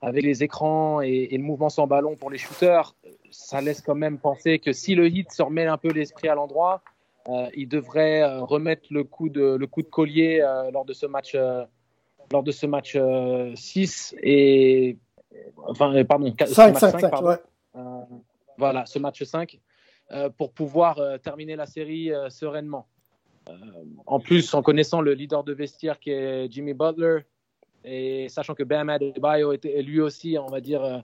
avec 0.00 0.23
les 0.23 0.43
écrans 0.43 1.00
et, 1.02 1.28
et, 1.31 1.37
le 1.37 1.43
mouvement 1.43 1.69
sans 1.69 1.87
ballon 1.87 2.17
pour 2.17 2.31
les 2.31 2.38
shooters, 2.38 2.95
ça 3.31 3.61
laisse 3.61 3.81
quand 3.81 3.97
même 3.97 4.19
penser 4.19 4.59
que 4.59 4.73
si 4.73 4.95
le 4.95 5.09
hit 5.09 5.33
se 5.33 5.43
remet 5.43 5.67
un 5.67 5.76
peu 5.76 5.88
l'esprit 5.88 6.28
à 6.28 6.35
l'endroit, 6.35 6.83
euh, 7.28 7.49
il 7.55 7.69
devrait 7.69 8.25
remettre 8.38 8.88
le 8.90 9.05
coup 9.05 9.28
de, 9.28 9.57
le 9.57 9.67
coup 9.67 9.83
de 9.83 9.88
collier 9.88 10.38
lors 10.73 10.85
de 10.85 10.93
ce 10.93 11.07
match 11.07 11.37
lors 12.33 12.43
de 12.43 12.52
ce 12.52 12.67
match 12.67 12.95
euh, 12.97 13.52
6 13.55 14.14
et 14.23 14.97
enfin 15.67 15.95
euh, 15.95 16.05
pardon 16.05 16.35
5, 16.38 16.76
5, 16.76 16.78
5 16.78 17.11
pardon. 17.11 17.28
Ouais. 17.28 17.37
Euh, 17.76 18.00
voilà 18.57 18.87
ce 18.87 18.99
match 18.99 19.23
5 19.23 19.59
euh, 20.12 20.31
pour 20.31 20.52
pouvoir 20.52 20.99
euh, 20.99 21.19
terminer 21.19 21.57
la 21.57 21.67
série 21.67 22.12
euh, 22.12 22.31
sereinement 22.31 22.87
en 24.05 24.21
plus 24.21 24.52
en 24.52 24.61
connaissant 24.61 25.00
le 25.00 25.14
leader 25.14 25.43
de 25.43 25.55
vestiaire 25.55 25.99
qui 25.99 26.11
est 26.11 26.52
Jimmy 26.52 26.75
Butler 26.75 27.21
et 27.85 28.28
sachant 28.28 28.54
que 28.54 28.62
Bam 28.62 28.88
Adebayo 28.88 29.52
était 29.52 29.82
lui 29.82 30.00
aussi 30.00 30.37
on 30.38 30.47
va 30.47 30.61
dire 30.61 31.02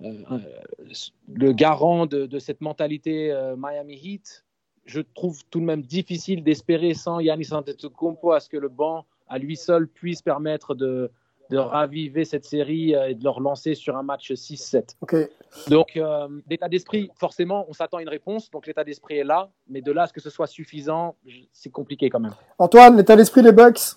le 0.00 1.52
garant 1.52 2.06
de, 2.06 2.26
de 2.26 2.38
cette 2.38 2.60
mentalité 2.60 3.32
Miami 3.56 3.94
Heat 4.02 4.44
je 4.84 5.00
trouve 5.00 5.40
tout 5.50 5.60
de 5.60 5.64
même 5.64 5.82
difficile 5.82 6.42
d'espérer 6.42 6.94
sans 6.94 7.20
Giannis 7.20 7.52
Antetokounmpo 7.52 8.32
à 8.32 8.40
ce 8.40 8.48
que 8.48 8.56
le 8.56 8.68
banc 8.68 9.06
à 9.28 9.38
lui 9.38 9.56
seul 9.56 9.88
puisse 9.88 10.22
permettre 10.22 10.74
de, 10.74 11.10
de 11.50 11.58
raviver 11.58 12.24
cette 12.24 12.44
série 12.44 12.92
et 12.92 13.14
de 13.14 13.22
le 13.22 13.30
relancer 13.30 13.74
sur 13.74 13.96
un 13.96 14.02
match 14.02 14.32
6-7. 14.32 14.96
Okay. 15.00 15.28
Donc, 15.68 15.96
euh, 15.96 16.28
l'état 16.48 16.68
d'esprit, 16.68 17.10
forcément, 17.16 17.66
on 17.68 17.72
s'attend 17.72 17.98
à 17.98 18.02
une 18.02 18.08
réponse. 18.08 18.50
Donc, 18.50 18.66
l'état 18.66 18.84
d'esprit 18.84 19.18
est 19.18 19.24
là. 19.24 19.50
Mais 19.68 19.80
de 19.80 19.92
là 19.92 20.02
à 20.02 20.06
ce 20.06 20.12
que 20.12 20.20
ce 20.20 20.30
soit 20.30 20.46
suffisant, 20.46 21.16
c'est 21.52 21.70
compliqué 21.70 22.10
quand 22.10 22.20
même. 22.20 22.34
Antoine, 22.58 22.96
l'état 22.96 23.16
d'esprit 23.16 23.42
des 23.42 23.52
Bucks, 23.52 23.96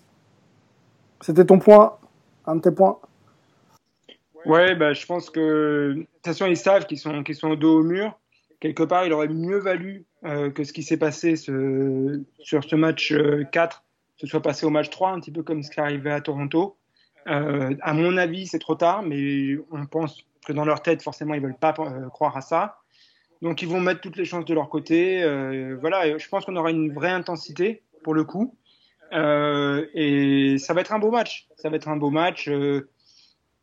c'était 1.22 1.46
ton 1.46 1.60
point, 1.60 1.98
un 2.46 2.56
de 2.56 2.62
tes 2.62 2.72
points 2.72 3.00
Ouais, 4.46 4.74
bah, 4.76 4.94
je 4.94 5.06
pense 5.06 5.30
que 5.30 5.94
de 5.96 6.02
toute 6.02 6.26
façon, 6.26 6.46
ils 6.46 6.58
savent 6.58 6.86
qu'ils 6.86 6.98
sont, 6.98 7.24
qu'ils 7.24 7.36
sont 7.36 7.50
au 7.50 7.56
dos 7.56 7.80
au 7.80 7.84
mur. 7.84 8.18
Quelque 8.60 8.84
part, 8.84 9.06
il 9.06 9.14
aurait 9.14 9.28
mieux 9.28 9.60
valu 9.60 10.06
euh, 10.24 10.50
que 10.50 10.64
ce 10.64 10.74
qui 10.74 10.84
s'est 10.84 10.98
passé 10.98 11.36
sur 11.36 11.52
ce 11.52 12.76
match 12.76 13.12
euh, 13.12 13.44
4 13.52 13.84
se 14.20 14.28
soit 14.28 14.42
passé 14.42 14.66
au 14.66 14.70
match 14.70 14.90
3, 14.90 15.12
un 15.12 15.20
petit 15.20 15.32
peu 15.32 15.44
comme 15.44 15.64
ce 15.64 15.72
qui 15.72 15.80
arrivé 15.80 16.12
à 16.12 16.20
Toronto. 16.20 16.76
Euh, 17.28 17.76
à 17.82 17.94
mon 17.94 18.18
avis, 18.18 18.48
c'est 18.48 18.60
trop 18.60 18.76
tard, 18.76 19.04
mais 19.04 19.58
on 19.72 19.86
pense 19.86 20.26
que 20.46 20.54
dans 20.54 20.66
leur 20.66 20.82
tête, 20.82 21.02
forcément, 21.02 21.34
ils 21.34 21.42
veulent 21.42 21.58
pas 21.58 21.74
euh, 21.80 22.10
croire 22.10 22.36
à 22.36 22.42
ça. 22.42 22.80
Donc, 23.42 23.62
ils 23.62 23.68
vont 23.68 23.80
mettre 23.80 24.02
toutes 24.02 24.18
les 24.18 24.26
chances 24.26 24.46
de 24.46 24.54
leur 24.54 24.70
côté. 24.70 25.24
Euh, 25.24 25.78
voilà, 25.80 26.18
je 26.18 26.28
pense 26.28 26.46
qu'on 26.46 26.56
aura 26.58 26.72
une 26.72 26.92
vraie 26.92 27.12
intensité 27.12 27.82
pour 28.04 28.14
le 28.14 28.26
coup. 28.26 28.54
Euh, 29.14 29.86
et 29.94 30.58
ça 30.58 30.74
va 30.74 30.82
être 30.82 30.94
un 30.94 31.00
beau 31.00 31.12
match. 31.12 31.48
Ça 31.58 31.70
va 31.70 31.76
être 31.76 31.88
un 31.88 31.98
beau 31.98 32.10
match. 32.10 32.48
Euh, 32.48 32.90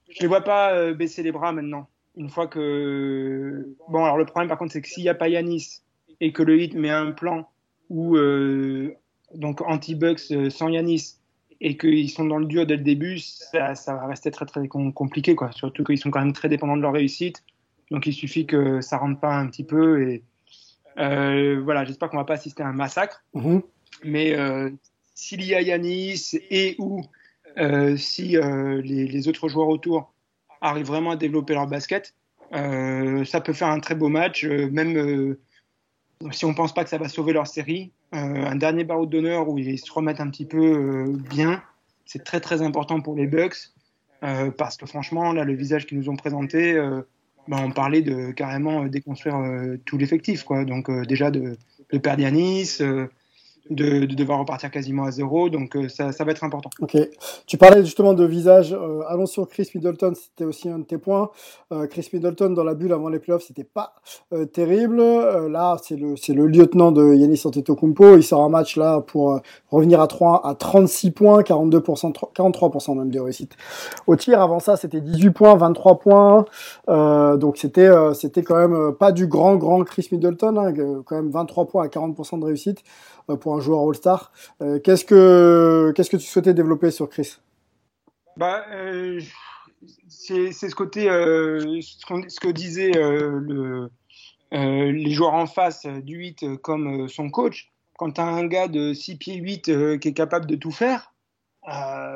je 0.09 0.21
les 0.21 0.27
vois 0.27 0.43
pas 0.43 0.75
euh, 0.75 0.95
baisser 0.95 1.23
les 1.23 1.33
bras 1.33 1.53
maintenant. 1.53 1.89
Une 2.17 2.31
fois 2.31 2.47
que 2.47 3.67
bon, 3.89 4.05
alors 4.05 4.17
le 4.17 4.25
problème 4.25 4.49
par 4.49 4.59
contre, 4.59 4.73
c'est 4.73 4.81
que 4.81 4.89
s'il 4.89 5.03
n'y 5.03 5.09
a 5.09 5.15
pas 5.15 5.29
Yanis 5.29 5.83
et 6.21 6.33
que 6.33 6.43
le 6.43 6.59
hit 6.59 6.75
met 6.75 6.91
un 6.91 7.13
plan 7.13 7.49
où 7.91 8.17
donc 9.35 9.61
anti-Bucks 9.61 10.51
sans 10.51 10.69
Yanis 10.69 11.17
et 11.61 11.77
qu'ils 11.77 12.11
sont 12.11 12.25
dans 12.25 12.39
le 12.39 12.47
dur 12.47 12.67
dès 12.67 12.77
le 12.77 12.83
début, 12.83 13.19
ça, 13.19 13.75
ça 13.75 13.95
va 13.95 14.07
rester 14.07 14.31
très 14.31 14.47
très 14.47 14.67
compliqué 14.67 15.35
quoi. 15.35 15.53
Surtout 15.53 15.85
qu'ils 15.85 15.99
sont 15.99 16.11
quand 16.11 16.21
même 16.21 16.33
très 16.33 16.49
dépendants 16.49 16.77
de 16.77 16.83
leur 16.83 16.95
réussite. 16.95 17.45
Donc 17.91 18.07
il 18.07 18.15
suffit 18.15 18.47
que 18.47 18.81
ça 18.81 18.97
rentre 18.97 19.21
pas 19.21 19.35
un 19.35 19.47
petit 19.49 19.65
peu 19.65 20.03
et 20.09 20.23
euh, 20.99 21.61
voilà. 21.63 21.85
J'espère 21.85 22.11
qu'on 22.11 22.17
va 22.17 22.25
pas 22.25 22.35
assister 22.35 22.63
à 22.63 22.69
un 22.69 22.73
massacre. 22.73 23.25
Mm 23.35 23.41
-hmm. 23.41 23.63
Mais 24.05 24.35
euh, 24.35 24.71
s'il 25.17 25.43
y 25.43 25.55
a 25.55 25.63
Yanis 25.63 26.33
et 26.51 26.77
ou 26.79 27.03
euh, 27.59 27.97
si 27.97 28.37
euh, 28.37 28.81
les, 28.83 29.29
autres 29.29 29.49
joueurs 29.49 29.69
autour 29.69 30.13
arrivent 30.61 30.87
vraiment 30.87 31.13
à 31.13 31.17
développer 31.17 31.55
leur 31.55 31.67
basket, 31.67 32.15
euh, 32.53 33.25
ça 33.25 33.41
peut 33.41 33.55
faire 33.55 33.69
un 33.69 33.81
très 33.81 33.95
beau 33.95 34.09
match. 34.09 34.45
Même 34.45 35.37
si 36.31 36.45
on 36.45 36.55
pense 36.55 36.73
pas 36.75 36.85
que 36.85 36.91
ça 36.91 36.99
va 36.99 37.09
sauver 37.09 37.33
leur 37.33 37.47
série, 37.47 37.93
un 38.13 38.57
dernier 38.57 38.85
barreau 38.85 39.07
d'honneur 39.07 39.49
où 39.49 39.59
ils 39.59 39.79
se 39.79 39.91
remettent 39.91 40.21
un 40.21 40.31
petit 40.31 40.47
peu 40.47 41.11
bien. 41.31 41.63
C'est 42.05 42.23
très 42.23 42.41
très 42.41 42.63
important 42.63 43.01
pour 43.01 43.17
les 43.17 43.27
Bucks 43.27 43.73
parce 44.21 44.77
que 44.77 44.87
franchement, 44.87 45.33
là, 45.33 45.45
le 45.45 45.55
visage 45.55 45.87
qu'ils 45.87 45.99
nous 45.99 46.09
ont 46.09 46.17
présenté, 46.17 46.75
bah, 47.49 47.59
on 47.61 47.71
parlait 47.71 48.03
de 48.03 48.31
carrément 48.33 48.85
déconstruire 48.85 49.37
tout 49.85 49.99
l'effectif. 49.99 50.47
Donc 50.49 50.91
déjà 51.07 51.31
de, 51.31 51.57
de 51.91 51.99
perdre 51.99 52.23
Yanis, 52.23 52.79
de, 53.71 54.07
de, 54.07 54.15
devoir 54.15 54.39
repartir 54.39 54.71
quasiment 54.71 55.05
à 55.05 55.11
zéro. 55.11 55.49
Donc 55.49 55.77
euh, 55.77 55.89
ça, 55.89 56.11
va 56.11 56.31
être 56.31 56.45
important. 56.45 56.71
Ok. 56.81 56.97
Tu 57.47 57.57
parlais 57.57 57.85
justement 57.85 58.15
de 58.15 58.25
visage. 58.25 58.73
Euh, 58.73 59.03
allons 59.09 59.27
sur 59.27 59.49
Chris 59.49 59.71
Middleton. 59.75 60.13
C'était 60.15 60.45
aussi 60.45 60.69
un 60.69 60.79
de 60.79 60.85
tes 60.85 60.99
points. 60.99 61.31
Euh, 61.73 61.87
Chris 61.87 62.09
Middleton 62.13 62.51
dans 62.51 62.65
la 62.65 62.75
bulle 62.75 62.93
avant 62.93 63.09
les 63.09 63.19
playoffs, 63.19 63.45
c'était 63.47 63.65
pas 63.65 63.95
terrible. 64.53 64.97
Là, 64.97 65.77
c'est 65.83 65.97
le 65.97 66.47
lieutenant 66.47 66.93
de 66.93 67.15
Yanis 67.15 67.43
Antetokounmpo. 67.45 68.17
Il 68.17 68.23
sort 68.23 68.43
un 68.43 68.49
match 68.49 68.77
là 68.77 69.01
pour 69.01 69.41
revenir 69.71 70.01
à 70.01 70.07
3 70.07 70.47
à 70.47 70.55
36 70.55 71.11
points, 71.13 71.43
42%, 71.43 72.13
43% 72.35 72.99
même 72.99 73.11
de 73.11 73.21
réussite. 73.21 73.57
Au 74.07 74.17
tir, 74.17 74.41
avant 74.41 74.61
ça, 74.61 74.77
c'était 74.77 75.01
18 75.01 75.31
points, 75.31 75.57
23 75.57 75.99
points. 75.99 76.45
donc 77.37 77.57
c'était 77.57 77.89
quand 78.43 78.57
même 78.57 78.93
pas 78.93 79.13
du 79.13 79.27
grand 79.27 79.57
grand 79.57 79.85
Chris 79.85 80.09
Middleton. 80.13 80.57
Hein, 80.57 80.73
quand 81.05 81.17
même 81.17 81.31
23 81.31 81.67
points 81.67 81.85
à 81.85 81.89
40% 81.89 82.41
de 82.41 82.45
réussite 82.45 82.83
pour 83.41 83.56
joueur 83.61 83.89
All-Star. 83.89 84.33
Euh, 84.63 84.79
qu'est-ce 84.81 85.05
que 85.05 85.93
qu'est-ce 85.95 86.11
que 86.11 86.17
tu 86.17 86.27
souhaitais 86.27 86.55
développer 86.55 86.91
sur 86.91 87.09
Chris? 87.09 87.37
Bah, 88.37 88.65
euh, 88.71 89.21
c'est 90.09 90.53
ce 90.53 90.75
côté, 90.75 91.09
euh, 91.09 91.81
ce, 91.81 91.97
ce, 92.29 92.41
que 92.41 92.49
disait 92.49 92.93
le, 92.93 93.91
les 94.53 95.11
joueurs 95.11 95.35
en 95.35 95.47
face 95.47 95.87
du 95.87 96.17
8 96.17 96.57
comme 96.63 97.09
son 97.09 97.31
coach. 97.31 97.73
Quand 97.99 98.13
tu 98.13 98.21
as 98.21 98.27
un 98.27 98.47
gars 98.47 98.69
de 98.69 98.93
6 98.93 99.17
pieds 99.17 99.37
8 99.37 99.99
qui 100.01 100.09
est 100.09 100.13
capable 100.13 100.47
de 100.47 100.57
tout 100.57 100.71
faire, 100.71 101.15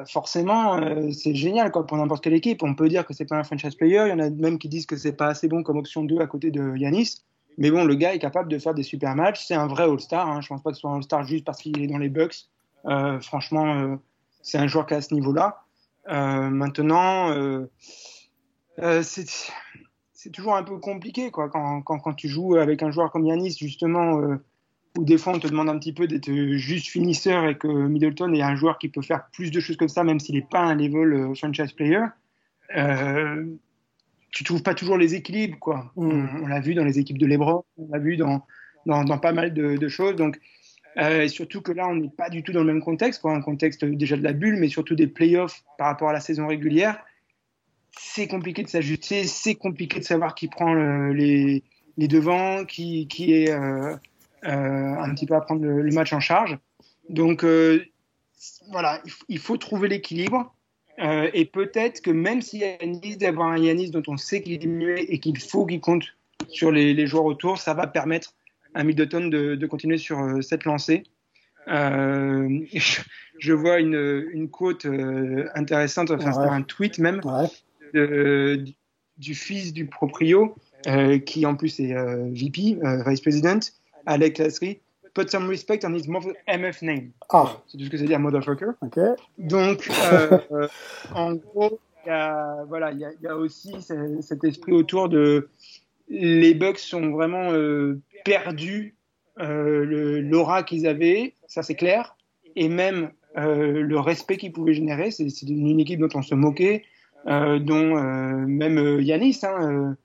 forcément, 0.07 0.79
c'est 1.13 1.35
génial 1.35 1.71
quoi, 1.71 1.87
pour 1.87 1.97
n'importe 1.97 2.23
quelle 2.23 2.35
équipe. 2.35 2.63
On 2.63 2.75
peut 2.75 2.89
dire 2.89 3.07
que 3.07 3.15
c'est 3.15 3.25
pas 3.25 3.37
un 3.37 3.45
franchise 3.45 3.75
player. 3.75 4.03
Il 4.07 4.11
y 4.11 4.13
en 4.13 4.19
a 4.19 4.29
même 4.29 4.59
qui 4.59 4.69
disent 4.69 4.87
que 4.87 4.97
c'est 4.97 5.17
pas 5.17 5.29
assez 5.29 5.49
bon 5.49 5.63
comme 5.63 5.79
option 5.79 6.05
2 6.05 6.19
à 6.19 6.27
côté 6.27 6.51
de 6.51 6.77
Yanis. 6.77 7.23
Mais 7.59 7.71
bon, 7.71 7.85
le 7.85 7.95
gars 7.95 8.15
est 8.15 8.19
capable 8.19 8.51
de 8.51 8.59
faire 8.59 8.75
des 8.75 8.83
super 8.83 9.15
matchs. 9.15 9.45
C'est 9.45 9.55
un 9.55 9.67
vrai 9.67 9.85
All-Star. 9.85 10.29
Hein. 10.29 10.41
Je 10.41 10.49
pense 10.49 10.63
pas 10.63 10.71
que 10.71 10.77
ce 10.77 10.81
soit 10.81 10.91
un 10.91 10.97
All-Star 10.97 11.25
juste 11.25 11.45
parce 11.45 11.61
qu'il 11.61 11.81
est 11.83 11.87
dans 11.87 11.99
les 11.99 12.09
Bucks. 12.09 12.47
Euh, 12.87 13.21
franchement, 13.21 13.75
euh, 13.75 13.97
c'est 14.43 14.59
un 14.59 14.67
joueur 14.67 14.87
qui 14.87 14.95
est 14.95 15.01
ce 15.01 15.15
niveau-là. 15.15 15.63
maintenant, 16.07 17.35
c'est 19.03 19.27
c'est 20.23 20.31
toujours 20.31 20.55
un 20.55 20.63
peu 20.63 20.77
compliqué 20.77 21.31
quoi 21.31 21.49
quand, 21.49 21.81
quand, 21.81 21.99
quand, 21.99 22.13
tu 22.13 22.29
joues 22.29 22.57
avec 22.57 22.83
un 22.83 22.91
joueur 22.91 23.11
comme 23.11 23.25
Yanis 23.25 23.57
justement 23.59 24.21
euh, 24.21 24.37
où 24.99 25.05
des 25.05 25.17
fois 25.17 25.33
on 25.33 25.39
te 25.39 25.49
demande 25.49 25.71
un 25.71 25.79
petit 25.79 25.95
peu 25.95 26.07
d'être 26.07 26.31
juste 26.57 26.89
finisseur 26.89 27.47
et 27.47 27.57
que 27.57 27.67
Middleton 27.67 28.35
est 28.35 28.43
un 28.43 28.55
joueur 28.55 28.77
qui 28.77 28.91
peut 28.91 29.01
faire 29.01 29.29
plus 29.33 29.51
de 29.51 29.61
choses 29.61 29.79
que 29.79 29.89
ça 29.89 30.05
même 30.05 30.21
s'il 30.21 30.35
n'est 30.35 30.43
pas 30.43 30.61
un 30.61 30.75
level 30.75 31.15
euh, 31.15 31.35
franchise 31.35 31.73
player 31.73 32.05
euh, 32.77 33.47
tu 34.31 34.45
trouves 34.45 34.63
pas 34.63 34.75
toujours 34.75 34.97
les 34.97 35.15
équilibres 35.15 35.59
quoi 35.59 35.93
mm. 35.97 36.43
on, 36.43 36.47
l'a 36.47 36.61
vu 36.61 36.75
dans 36.75 36.85
les 36.85 36.99
équipes 36.99 37.19
de 37.19 37.27
LeBron 37.27 37.65
on 37.79 37.89
l'a 37.93 37.99
vu 37.99 38.17
dans, 38.17 38.47
dans, 38.87 39.05
dans, 39.05 39.19
pas 39.19 39.33
mal 39.33 39.53
de, 39.53 39.77
de 39.77 39.89
choses 39.89 40.17
donc 40.17 40.39
euh, 40.99 41.29
surtout 41.29 41.61
que 41.61 41.73
là 41.73 41.89
on 41.89 41.95
n'est 41.95 42.11
pas 42.11 42.31
du 42.31 42.43
tout 42.43 42.53
dans 42.53 42.65
le 42.65 42.73
même 42.73 42.83
contexte 42.83 43.23
quoi 43.23 43.33
un 43.33 43.43
contexte 43.43 43.85
déjà 43.85 44.17
de 44.17 44.23
la 44.23 44.33
bulle 44.33 44.57
mais 44.57 44.69
surtout 44.69 44.95
des 44.95 45.07
playoffs 45.07 45.63
par 45.79 45.87
rapport 45.87 46.09
à 46.09 46.13
la 46.13 46.21
saison 46.21 46.47
régulière 46.47 47.03
c'est 47.99 48.29
compliqué 48.29 48.63
de 48.63 48.69
s'ajuster, 48.69 49.25
c'est 49.25 49.55
compliqué 49.55 49.99
de 49.99 50.05
savoir 50.05 50.35
qui 50.35 50.49
prend 50.49 50.75
les, 50.75 51.63
les, 51.97 52.09
devants, 52.09 52.65
qui, 52.65 53.09
qui 53.09 53.33
est 53.33 53.51
euh, 53.51 53.97
euh, 54.45 54.95
un 54.97 55.15
petit 55.15 55.27
peu 55.27 55.35
à 55.35 55.41
prendre 55.41 55.65
le, 55.65 55.91
match 55.93 56.13
en 56.13 56.21
charge. 56.21 56.57
Donc 57.09 57.45
voilà, 58.71 59.03
il, 59.29 59.39
faut 59.39 59.57
trouver 59.57 59.89
l'équilibre. 59.89 60.55
Et 61.33 61.45
peut-être 61.47 62.03
que 62.03 62.11
même 62.11 62.43
si 62.43 62.59
Yanis, 62.59 63.17
d'avoir 63.17 63.49
un 63.49 63.59
Yanis 63.59 63.91
dont 63.91 64.03
on 64.07 64.17
sait 64.17 64.43
qu'il 64.43 64.53
est 64.53 64.59
diminué 64.59 65.13
et 65.13 65.19
qu'il 65.19 65.39
faut 65.39 65.65
qu'il 65.65 65.81
compte 65.81 66.05
sur 66.49 66.71
les, 66.71 66.95
les, 66.95 67.07
joueurs 67.07 67.25
autour, 67.25 67.59
ça 67.59 67.75
va 67.75 67.87
permettre 67.87 68.35
à 68.75 68.85
Middleton 68.85 69.29
de, 69.29 69.55
de 69.55 69.67
continuer 69.67 69.99
sur 69.99 70.43
cette 70.43 70.65
lancée. 70.65 71.05
Euh, 71.69 72.61
je, 73.39 73.53
vois 73.53 73.81
une, 73.81 74.29
une 74.33 74.51
quote 74.51 74.87
intéressante, 75.55 76.11
enfin 76.11 76.33
c'est 76.33 76.39
un 76.39 76.63
tweet 76.63 76.99
même, 76.99 77.21
du 77.95 79.35
fils 79.35 79.73
du 79.73 79.87
proprio, 79.87 80.55
euh, 80.87 81.19
qui 81.19 81.45
en 81.45 81.55
plus 81.55 81.79
est 81.79 81.95
euh, 81.95 82.29
VP, 82.31 82.79
euh, 82.83 83.03
Vice 83.07 83.21
President, 83.21 83.61
Alec 84.07 84.39
Lasry, 84.39 84.81
put 85.15 85.31
some 85.31 85.49
respect 85.49 85.85
on 85.85 85.95
his 85.95 86.09
MF 86.49 86.83
name. 86.83 87.13
Ah. 87.31 87.57
C'est 87.67 87.79
tout 87.79 87.85
ce 87.85 87.91
que 87.91 87.97
ça 87.97 88.03
veut 88.03 88.09
dire, 88.09 88.21
motherfucker. 88.21 88.73
Okay. 88.83 89.13
Donc, 89.39 89.89
en 91.15 91.35
gros, 91.35 91.81
il 92.05 92.09
y 92.09 92.11
a, 92.11 92.65
voilà, 92.69 92.93
y 92.93 93.27
a, 93.27 93.37
aussi 93.37 93.75
cet 94.21 94.45
esprit 94.45 94.73
autour 94.73 95.09
de 95.09 95.49
les 96.09 96.55
Bucks 96.55 96.79
sont 96.79 97.11
vraiment 97.11 97.53
perdus 98.25 98.97
l'aura 99.37 100.63
qu'ils 100.63 100.87
avaient, 100.87 101.35
ça 101.47 101.63
c'est 101.63 101.77
clair, 101.77 102.17
et 102.57 102.69
même 102.69 103.11
le 103.37 103.99
respect 103.99 104.37
qu'ils 104.37 104.53
pouvaient 104.53 104.75
générer. 104.75 105.11
C'est 105.11 105.43
une 105.43 105.79
équipe 105.79 106.01
dont 106.01 106.09
on 106.15 106.23
se 106.23 106.35
moquait. 106.35 106.85
Euh, 107.27 107.59
dont 107.59 107.97
euh, 107.97 108.47
même 108.47 108.79
euh, 108.79 109.03
Yanis, 109.03 109.41
hein, 109.43 109.97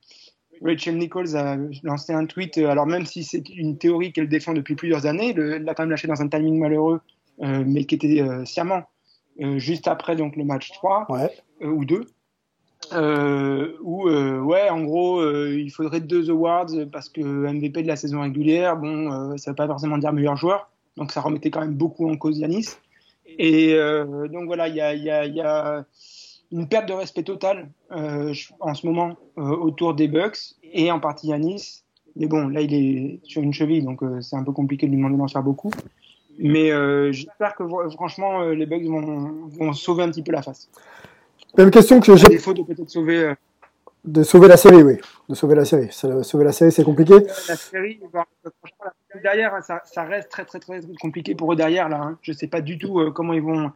Rachel 0.62 0.98
Nichols 0.98 1.36
a 1.36 1.58
lancé 1.84 2.14
un 2.14 2.26
tweet, 2.26 2.58
alors 2.58 2.86
même 2.86 3.06
si 3.06 3.24
c'est 3.24 3.50
une 3.50 3.78
théorie 3.78 4.14
qu'elle 4.14 4.30
défend 4.30 4.54
depuis 4.54 4.76
plusieurs 4.76 5.06
années, 5.06 5.34
elle 5.36 5.64
l'a 5.64 5.74
quand 5.74 5.84
même 5.84 5.92
lâché 5.92 6.08
dans 6.08 6.22
un 6.22 6.28
timing 6.28 6.60
malheureux, 6.60 7.02
mais 7.40 7.86
qui 7.86 7.96
était 7.96 8.24
sciemment, 8.46 8.84
juste 9.58 9.88
après 9.88 10.16
donc, 10.16 10.36
le 10.36 10.46
match 10.46 10.72
3 10.72 11.08
ou 11.62 11.86
2. 11.86 12.06
Euh, 12.94 13.74
où, 13.82 14.10
ouais, 14.10 14.70
en 14.70 14.84
gros, 14.84 15.24
il 15.48 15.70
faudrait 15.70 16.02
deux 16.02 16.30
awards 16.30 16.72
parce 16.92 17.10
que 17.10 17.22
MVP 17.22 17.84
de 17.84 17.88
la 17.88 17.96
saison 17.96 18.22
régulière, 18.22 18.78
bon, 18.78 19.38
ça 19.38 19.52
veut 19.52 19.56
pas 19.56 19.68
forcément 19.68 19.98
dire 19.98 20.14
meilleur 20.14 20.36
joueur, 20.38 20.70
donc 20.98 21.12
ça 21.12 21.22
remettait 21.22 21.50
quand 21.50 21.62
même 21.62 21.76
beaucoup 21.76 22.10
en 22.10 22.16
cause 22.16 22.38
Yanis. 22.38 22.70
Et 23.38 23.76
donc 24.32 24.46
voilà, 24.46 24.68
il 24.68 24.76
y 24.76 24.82
a, 24.82 24.94
y, 24.94 25.10
a, 25.10 25.26
y 25.26 25.42
a, 25.42 25.86
une 26.52 26.68
perte 26.68 26.88
de 26.88 26.94
respect 26.94 27.24
totale 27.24 27.70
euh, 27.92 28.34
en 28.60 28.74
ce 28.74 28.86
moment 28.86 29.16
euh, 29.38 29.42
autour 29.42 29.94
des 29.94 30.08
Bucks 30.08 30.56
et 30.64 30.92
en 30.92 31.00
partie 31.00 31.34
à 31.34 31.38
Nice. 31.38 31.84
Mais 32.16 32.28
bon, 32.28 32.48
là, 32.48 32.62
il 32.62 32.74
est 32.74 33.20
sur 33.24 33.42
une 33.42 33.54
cheville, 33.54 33.84
donc 33.84 34.02
euh, 34.02 34.22
c'est 34.22 34.36
un 34.36 34.44
peu 34.44 34.54
compliqué 34.54 34.86
de 34.86 34.92
lui 34.92 34.98
demander 34.98 35.18
d'en 35.18 35.28
faire 35.28 35.44
beaucoup. 35.44 35.72
Mais 36.38 36.70
j'espère 37.14 37.56
que 37.56 37.64
franchement, 37.92 38.44
les 38.50 38.66
Bucks 38.66 38.84
vont, 38.84 39.48
vont, 39.48 39.72
sauver 39.72 40.04
un 40.04 40.10
petit 40.10 40.22
peu 40.22 40.34
la 40.34 40.42
face. 40.42 40.70
Même 41.58 41.72
question 41.72 42.02
que 42.02 42.14
j'ai. 42.18 42.28
défaut 42.28 42.54
de 42.54 42.62
peut-être 42.62 42.90
sauver. 42.90 43.34
De 44.04 44.22
sauver 44.22 44.50
la 44.50 44.58
série, 44.58 44.84
oui. 44.84 44.96
De 45.30 45.36
sauver 45.36 45.56
la 45.56 45.64
série. 45.64 45.88
Sauver 45.92 46.44
la 46.44 46.52
série, 46.52 46.74
c'est 46.74 46.84
compliqué. 46.84 47.14
La 47.48 47.56
série, 47.56 48.02
franchement, 48.12 48.92
derrière, 49.24 49.56
hein, 49.56 49.62
ça, 49.62 49.82
ça, 49.86 50.04
reste 50.04 50.28
très, 50.28 50.44
très, 50.44 50.60
très 50.60 50.82
compliqué 51.00 51.36
pour 51.36 51.54
eux 51.54 51.56
derrière. 51.56 51.88
Là, 51.88 52.02
hein. 52.02 52.18
Je 52.22 52.34
ne 52.34 52.36
sais 52.36 52.48
pas 52.48 52.60
du 52.60 52.78
tout 52.78 53.00
comment 53.14 53.32
ils 53.32 53.42
vont 53.42 53.72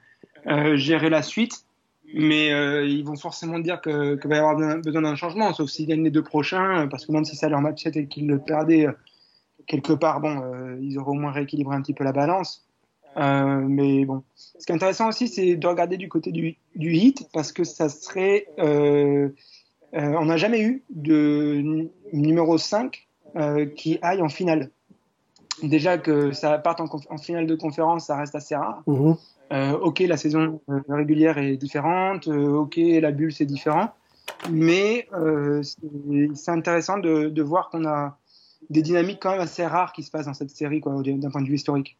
gérer 0.76 1.10
la 1.10 1.22
suite 1.22 1.64
mais 2.14 2.52
euh, 2.52 2.86
ils 2.86 3.06
vont 3.06 3.16
forcément 3.16 3.60
dire 3.60 3.82
qu'il 3.82 4.20
va 4.26 4.36
y 4.36 4.40
avoir 4.40 4.56
besoin 4.78 5.02
d'un 5.02 5.16
changement, 5.16 5.54
sauf 5.54 5.70
s'ils 5.70 5.88
gagnent 5.88 6.04
les 6.04 6.12
deux 6.12 6.24
prochains, 6.24 6.88
parce 6.88 7.06
que 7.06 7.12
même 7.12 7.26
si 7.26 7.36
ça 7.36 7.50
leur 7.50 7.62
match 7.62 7.86
et 7.86 8.08
qu'ils 8.08 8.28
le 8.28 8.40
perdaient 8.40 8.88
euh, 8.88 8.94
quelque 9.68 9.94
part, 9.94 10.20
bon, 10.20 10.42
euh, 10.42 10.78
ils 10.82 10.98
auraient 10.98 11.12
au 11.12 11.14
moins 11.14 11.32
rééquilibré 11.32 11.76
un 11.76 11.82
petit 11.82 11.94
peu 11.94 12.04
la 12.04 12.12
balance. 12.12 12.66
Euh, 13.18 13.62
mais 13.68 14.06
bon, 14.06 14.24
ce 14.36 14.66
qui 14.66 14.72
est 14.72 14.76
intéressant 14.76 15.10
aussi, 15.10 15.28
c'est 15.28 15.56
de 15.56 15.68
regarder 15.68 15.98
du 15.98 16.10
côté 16.10 16.32
du, 16.32 16.58
du 16.76 16.94
hit, 16.94 17.30
parce 17.32 17.52
que 17.52 17.64
ça 17.64 17.90
serait, 17.90 18.48
euh, 18.60 19.30
on 19.94 20.26
n'a 20.26 20.38
jamais 20.38 20.62
eu 20.62 20.84
de 20.90 21.90
numéro 22.14 22.58
5 22.58 23.08
qui 23.76 24.00
aille 24.02 24.22
en 24.22 24.30
finale. 24.30 24.72
Déjà 25.64 25.98
que 25.98 26.32
ça 26.32 26.58
parte 26.58 26.80
en, 26.82 26.88
en, 27.10 27.18
finale 27.18 27.48
de 27.48 27.56
conférence, 27.56 28.06
ça 28.06 28.18
reste 28.18 28.36
assez 28.36 28.56
rare. 28.56 28.82
Mm-hmm. 28.88 29.18
Euh, 29.52 29.78
ok, 29.80 30.00
la 30.02 30.18
saison 30.18 30.62
euh, 30.70 30.80
régulière 30.90 31.38
est 31.38 31.58
différente, 31.58 32.28
euh, 32.28 32.54
ok, 32.54 32.78
la 32.78 33.12
bulle 33.12 33.34
c'est 33.34 33.46
différent, 33.46 33.90
mais 34.52 35.08
c'est 35.64 36.52
intéressant 36.52 37.00
de, 37.00 37.30
de 37.30 37.44
voir 37.44 37.70
qu'on 37.70 37.86
a 37.86 38.18
des 38.70 38.82
dynamiques 38.82 39.20
quand 39.22 39.32
même 39.32 39.42
assez 39.42 39.66
rares 39.66 39.94
qui 39.94 40.04
se 40.04 40.12
passent 40.12 40.28
dans 40.28 40.34
cette 40.34 40.52
série 40.52 40.82
d'un 40.82 41.30
point 41.32 41.42
de 41.42 41.48
vue 41.48 41.56
historique. 41.56 41.98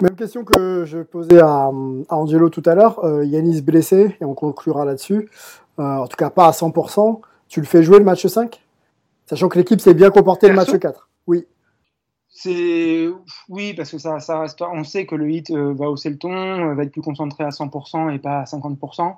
Même 0.00 0.14
question 0.14 0.44
que 0.44 0.84
je 0.84 0.98
posais 0.98 1.40
à, 1.40 1.64
à 1.64 2.14
Angelo 2.14 2.50
tout 2.50 2.62
à 2.66 2.76
l'heure. 2.76 3.00
Yanis 3.24 3.62
blessé, 3.62 4.16
et 4.20 4.24
on 4.24 4.34
conclura 4.34 4.84
là-dessus. 4.84 5.28
en 5.76 6.06
tout 6.06 6.16
cas, 6.16 6.30
pas 6.30 6.46
à 6.46 6.52
100%. 6.52 7.20
Tu 7.48 7.60
le 7.60 7.66
fais 7.66 7.82
jouer 7.82 7.98
le 7.98 8.04
match 8.04 8.24
5 8.24 8.60
Sachant 9.26 9.48
que 9.48 9.58
l'équipe 9.58 9.80
s'est 9.80 9.94
bien 9.94 10.10
comportée 10.10 10.48
le 10.48 10.54
match 10.54 10.70
4. 10.70 11.07
C'est 12.30 13.08
oui 13.48 13.74
parce 13.74 13.90
que 13.90 13.98
ça, 13.98 14.20
ça 14.20 14.40
reste. 14.40 14.62
On 14.62 14.84
sait 14.84 15.06
que 15.06 15.14
le 15.14 15.30
hit 15.30 15.50
euh, 15.50 15.72
va 15.74 15.90
hausser 15.90 16.10
le 16.10 16.18
ton, 16.18 16.32
euh, 16.32 16.74
va 16.74 16.82
être 16.84 16.92
plus 16.92 17.02
concentré 17.02 17.44
à 17.44 17.48
100% 17.48 18.14
et 18.14 18.18
pas 18.18 18.40
à 18.40 18.44
50%. 18.44 19.16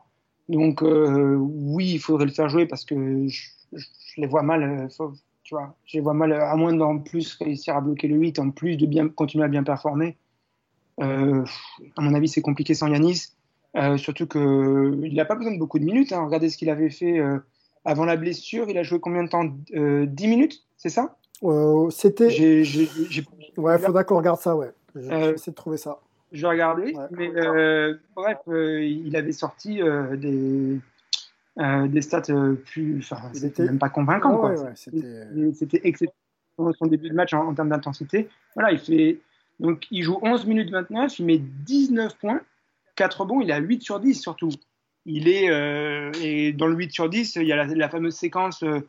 Donc 0.49 0.83
euh, 0.83 1.37
oui, 1.37 1.93
il 1.93 1.99
faudrait 1.99 2.27
le 2.27 2.33
faire 2.33 2.49
jouer 2.49 2.67
parce 2.67 2.85
que 2.85 3.27
je, 3.29 3.49
les 4.17 4.27
vois 4.27 4.43
mal. 4.43 4.89
tu 5.43 5.55
vois, 5.55 5.75
je 5.85 5.99
les 5.99 6.01
vois 6.03 6.15
mal 6.15 6.33
à 6.33 6.55
moins 6.57 6.73
d'en 6.73 6.99
plus 6.99 7.35
réussir 7.35 7.77
à 7.77 7.81
bloquer 7.81 8.09
le 8.09 8.25
hit, 8.25 8.39
en 8.39 8.51
plus 8.51 8.77
de 8.77 8.87
bien 8.87 9.09
continuer 9.09 9.45
à 9.45 9.49
bien 9.49 9.65
performer. 9.65 10.17
à 10.99 11.45
mon 11.99 12.15
avis, 12.15 12.29
c'est 12.29 12.43
compliqué 12.43 12.75
sans 12.75 12.89
Yanis. 12.89 13.33
surtout 13.97 14.27
que 14.27 15.01
il 15.05 15.15
n'a 15.15 15.25
pas 15.25 15.35
besoin 15.35 15.53
de 15.53 15.59
beaucoup 15.59 15.79
de 15.79 15.85
minutes. 15.85 16.13
Hein. 16.13 16.25
Regardez 16.25 16.49
ce 16.49 16.57
qu'il 16.57 16.71
avait 16.71 16.91
fait 16.91 17.21
avant 17.85 18.05
la 18.05 18.17
blessure. 18.17 18.69
Il 18.69 18.79
a 18.79 18.83
joué 18.83 19.01
combien 19.01 19.25
de 19.25 19.29
temps? 19.29 19.45
10 19.45 20.29
minutes, 20.29 20.65
c'est 20.77 20.91
ça? 20.91 21.03
euh, 21.03 21.20
C'était. 21.91 22.29
Ouais, 23.57 23.77
il 23.77 23.85
faudra 23.85 24.05
qu'on 24.05 24.19
regarde 24.19 24.41
ça, 24.41 24.57
ouais. 24.57 24.71
J'essaie 24.95 25.13
euh, 25.13 25.35
de 25.47 25.55
trouver 25.55 25.77
ça. 25.77 26.01
Je 26.33 26.43
vais 26.43 26.49
regarder, 26.49 26.95
mais 27.11 27.31
euh, 27.35 27.95
bref, 28.15 28.39
euh, 28.49 28.85
il 28.85 29.17
avait 29.17 29.33
sorti 29.33 29.83
euh, 29.83 30.17
des, 30.17 30.79
des 31.89 32.03
stats 32.03 32.23
plus. 32.67 32.99
Enfin, 33.01 33.31
c'était 33.33 33.65
même 33.65 33.79
pas 33.79 33.89
convaincant, 33.89 34.49
ouais, 34.49 34.55
quoi. 34.55 34.71
c'était 34.75 35.81
exceptionnel 35.83 36.15
son 36.79 36.87
début 36.87 37.09
de 37.09 37.15
match 37.15 37.35
en, 37.35 37.49
en 37.49 37.55
termes 37.55 37.71
d'intensité. 37.71 38.29
Voilà, 38.55 38.71
il 38.71 38.79
fait. 38.79 39.19
Donc, 39.59 39.87
il 39.91 40.03
joue 40.03 40.19
11 40.23 40.47
minutes 40.47 40.71
29, 40.71 41.19
il 41.19 41.27
met 41.27 41.39
19 41.39 42.17
points, 42.17 42.41
4 42.97 43.25
bons, 43.25 43.41
il 43.41 43.51
a 43.51 43.59
8 43.59 43.83
sur 43.83 43.99
10 43.99 44.15
surtout. 44.15 44.51
Il 45.07 45.29
est. 45.29 45.47
et 46.23 46.53
dans 46.53 46.67
le 46.67 46.77
8 46.77 46.93
sur 46.93 47.09
10, 47.09 47.37
il 47.37 47.47
y 47.47 47.53
a 47.53 47.57
la, 47.57 47.67
la 47.67 47.89
fameuse 47.89 48.15
séquence 48.15 48.63
euh, 48.63 48.81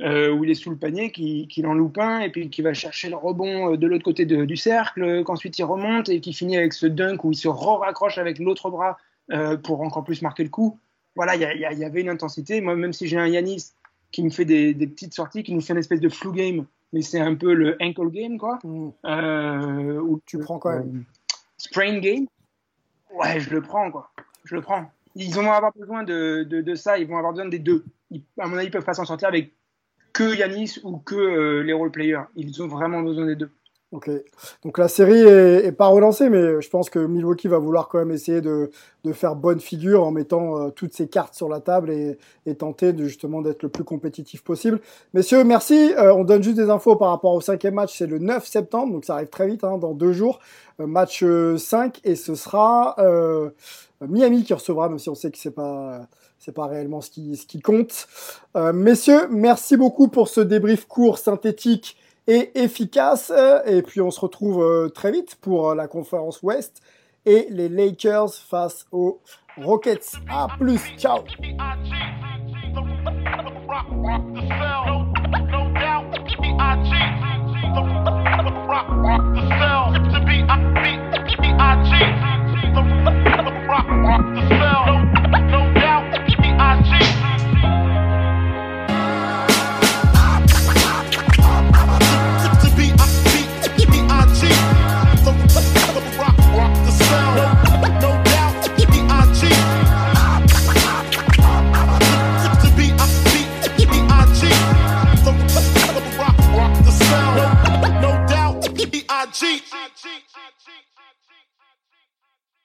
où 0.00 0.44
il 0.44 0.50
est 0.50 0.54
sous 0.54 0.70
le 0.70 0.76
panier, 0.76 1.12
qui, 1.12 1.46
qui 1.48 1.64
en 1.64 1.74
loupe 1.74 1.98
un, 1.98 2.20
et 2.20 2.30
puis 2.30 2.50
qui 2.50 2.62
va 2.62 2.74
chercher 2.74 3.08
le 3.08 3.16
rebond 3.16 3.72
euh, 3.72 3.76
de 3.76 3.86
l'autre 3.86 4.04
côté 4.04 4.24
de, 4.24 4.44
du 4.44 4.56
cercle, 4.56 5.22
qu'ensuite 5.24 5.58
il 5.58 5.64
remonte, 5.64 6.08
et 6.08 6.20
qui 6.20 6.32
finit 6.32 6.56
avec 6.56 6.72
ce 6.72 6.86
dunk 6.86 7.24
où 7.24 7.32
il 7.32 7.36
se 7.36 7.48
raccroche 7.48 8.18
avec 8.18 8.38
l'autre 8.38 8.70
bras 8.70 8.98
euh, 9.32 9.56
pour 9.56 9.80
encore 9.82 10.04
plus 10.04 10.22
marquer 10.22 10.42
le 10.42 10.50
coup. 10.50 10.78
Voilà, 11.16 11.36
il 11.36 11.42
y, 11.42 11.44
y, 11.44 11.80
y, 11.80 11.84
avait 11.84 12.00
une 12.00 12.08
intensité. 12.08 12.60
Moi, 12.60 12.74
même 12.74 12.92
si 12.92 13.06
j'ai 13.06 13.18
un 13.18 13.28
Yanis 13.28 13.72
qui 14.10 14.24
me 14.24 14.30
fait 14.30 14.44
des, 14.44 14.74
des, 14.74 14.86
petites 14.86 15.14
sorties, 15.14 15.44
qui 15.44 15.54
nous 15.54 15.60
fait 15.60 15.72
une 15.72 15.78
espèce 15.78 16.00
de 16.00 16.08
flu 16.08 16.32
game, 16.32 16.66
mais 16.92 17.02
c'est 17.02 17.20
un 17.20 17.34
peu 17.36 17.54
le 17.54 17.76
ankle 17.80 18.10
game, 18.10 18.36
quoi. 18.36 18.58
Mm. 18.64 18.88
Euh, 19.06 20.00
où 20.00 20.20
tu 20.26 20.38
prends 20.38 20.58
quoi 20.58 20.82
Sprain 21.56 21.98
game. 21.98 22.26
Ouais, 23.14 23.38
je 23.38 23.50
le 23.50 23.62
prends, 23.62 23.90
quoi. 23.92 24.10
Je 24.44 24.56
le 24.56 24.60
prends. 24.60 24.90
Ils 25.14 25.32
vont 25.32 25.52
avoir 25.52 25.72
besoin 25.72 26.02
de, 26.02 26.44
de, 26.48 26.60
de 26.60 26.74
ça, 26.74 26.98
ils 26.98 27.06
vont 27.06 27.16
avoir 27.16 27.32
besoin 27.32 27.48
des 27.48 27.60
deux. 27.60 27.84
Ils, 28.10 28.22
à 28.38 28.48
mon 28.48 28.56
avis, 28.56 28.66
ils 28.66 28.70
peuvent 28.70 28.84
pas 28.84 28.94
s'en 28.94 29.04
sortir 29.04 29.28
avec 29.28 29.52
que 30.14 30.34
Yanis 30.34 30.78
ou 30.84 30.96
que 30.96 31.14
euh, 31.14 31.62
les 31.62 31.74
role 31.74 31.90
players. 31.90 32.22
Ils 32.36 32.62
ont 32.62 32.68
vraiment 32.68 33.02
besoin 33.02 33.26
des 33.26 33.36
deux. 33.36 33.50
Ok. 33.92 34.10
Donc 34.64 34.78
la 34.78 34.88
série 34.88 35.20
est, 35.20 35.70
pas 35.70 35.86
relancée, 35.86 36.28
mais 36.28 36.60
je 36.60 36.68
pense 36.68 36.90
que 36.90 36.98
Milwaukee 36.98 37.46
va 37.46 37.58
vouloir 37.58 37.88
quand 37.88 37.98
même 37.98 38.10
essayer 38.10 38.40
de, 38.40 38.70
faire 39.12 39.36
bonne 39.36 39.60
figure 39.60 40.02
en 40.02 40.10
mettant 40.10 40.58
euh, 40.58 40.70
toutes 40.70 40.94
ses 40.94 41.06
cartes 41.06 41.34
sur 41.34 41.48
la 41.48 41.60
table 41.60 41.92
et, 41.92 42.54
tenter 42.56 42.92
justement 42.96 43.40
d'être 43.40 43.62
le 43.62 43.68
plus 43.68 43.84
compétitif 43.84 44.42
possible. 44.42 44.80
Messieurs, 45.12 45.44
merci. 45.44 45.92
Euh, 45.96 46.12
on 46.12 46.24
donne 46.24 46.42
juste 46.42 46.56
des 46.56 46.70
infos 46.70 46.96
par 46.96 47.10
rapport 47.10 47.34
au 47.34 47.40
cinquième 47.40 47.74
match. 47.74 47.96
C'est 47.96 48.08
le 48.08 48.18
9 48.18 48.44
septembre, 48.44 48.92
donc 48.92 49.04
ça 49.04 49.14
arrive 49.14 49.28
très 49.28 49.46
vite, 49.46 49.62
hein, 49.62 49.78
dans 49.78 49.94
deux 49.94 50.12
jours. 50.12 50.40
Match 50.80 51.24
5 51.56 52.00
et 52.02 52.16
ce 52.16 52.34
sera 52.34 52.96
Miami 54.00 54.42
qui 54.42 54.54
recevra, 54.54 54.88
même 54.88 54.98
si 54.98 55.08
on 55.08 55.14
sait 55.14 55.30
que 55.30 55.38
c'est 55.38 55.54
pas 55.54 56.08
c'est 56.44 56.52
pas 56.52 56.66
réellement 56.66 57.00
ce 57.00 57.10
qui, 57.10 57.36
ce 57.36 57.46
qui 57.46 57.60
compte. 57.60 58.06
messieurs, 58.54 59.28
merci 59.30 59.76
beaucoup 59.76 60.08
pour 60.08 60.28
ce 60.28 60.40
débrief 60.40 60.86
court, 60.86 61.18
synthétique 61.18 61.96
et 62.26 62.50
efficace. 62.62 63.32
Et 63.66 63.82
puis 63.82 64.00
on 64.00 64.10
se 64.10 64.20
retrouve 64.20 64.62
euh, 64.62 64.88
très 64.88 65.12
vite 65.12 65.36
pour 65.36 65.70
euh, 65.70 65.74
la 65.74 65.88
conférence 65.88 66.42
Ouest 66.42 66.82
et 67.26 67.46
les 67.50 67.68
Lakers 67.68 68.34
face 68.34 68.86
aux 68.92 69.20
Rockets. 69.56 70.12
A 70.28 70.48
plus, 70.58 70.80
ciao 70.98 71.20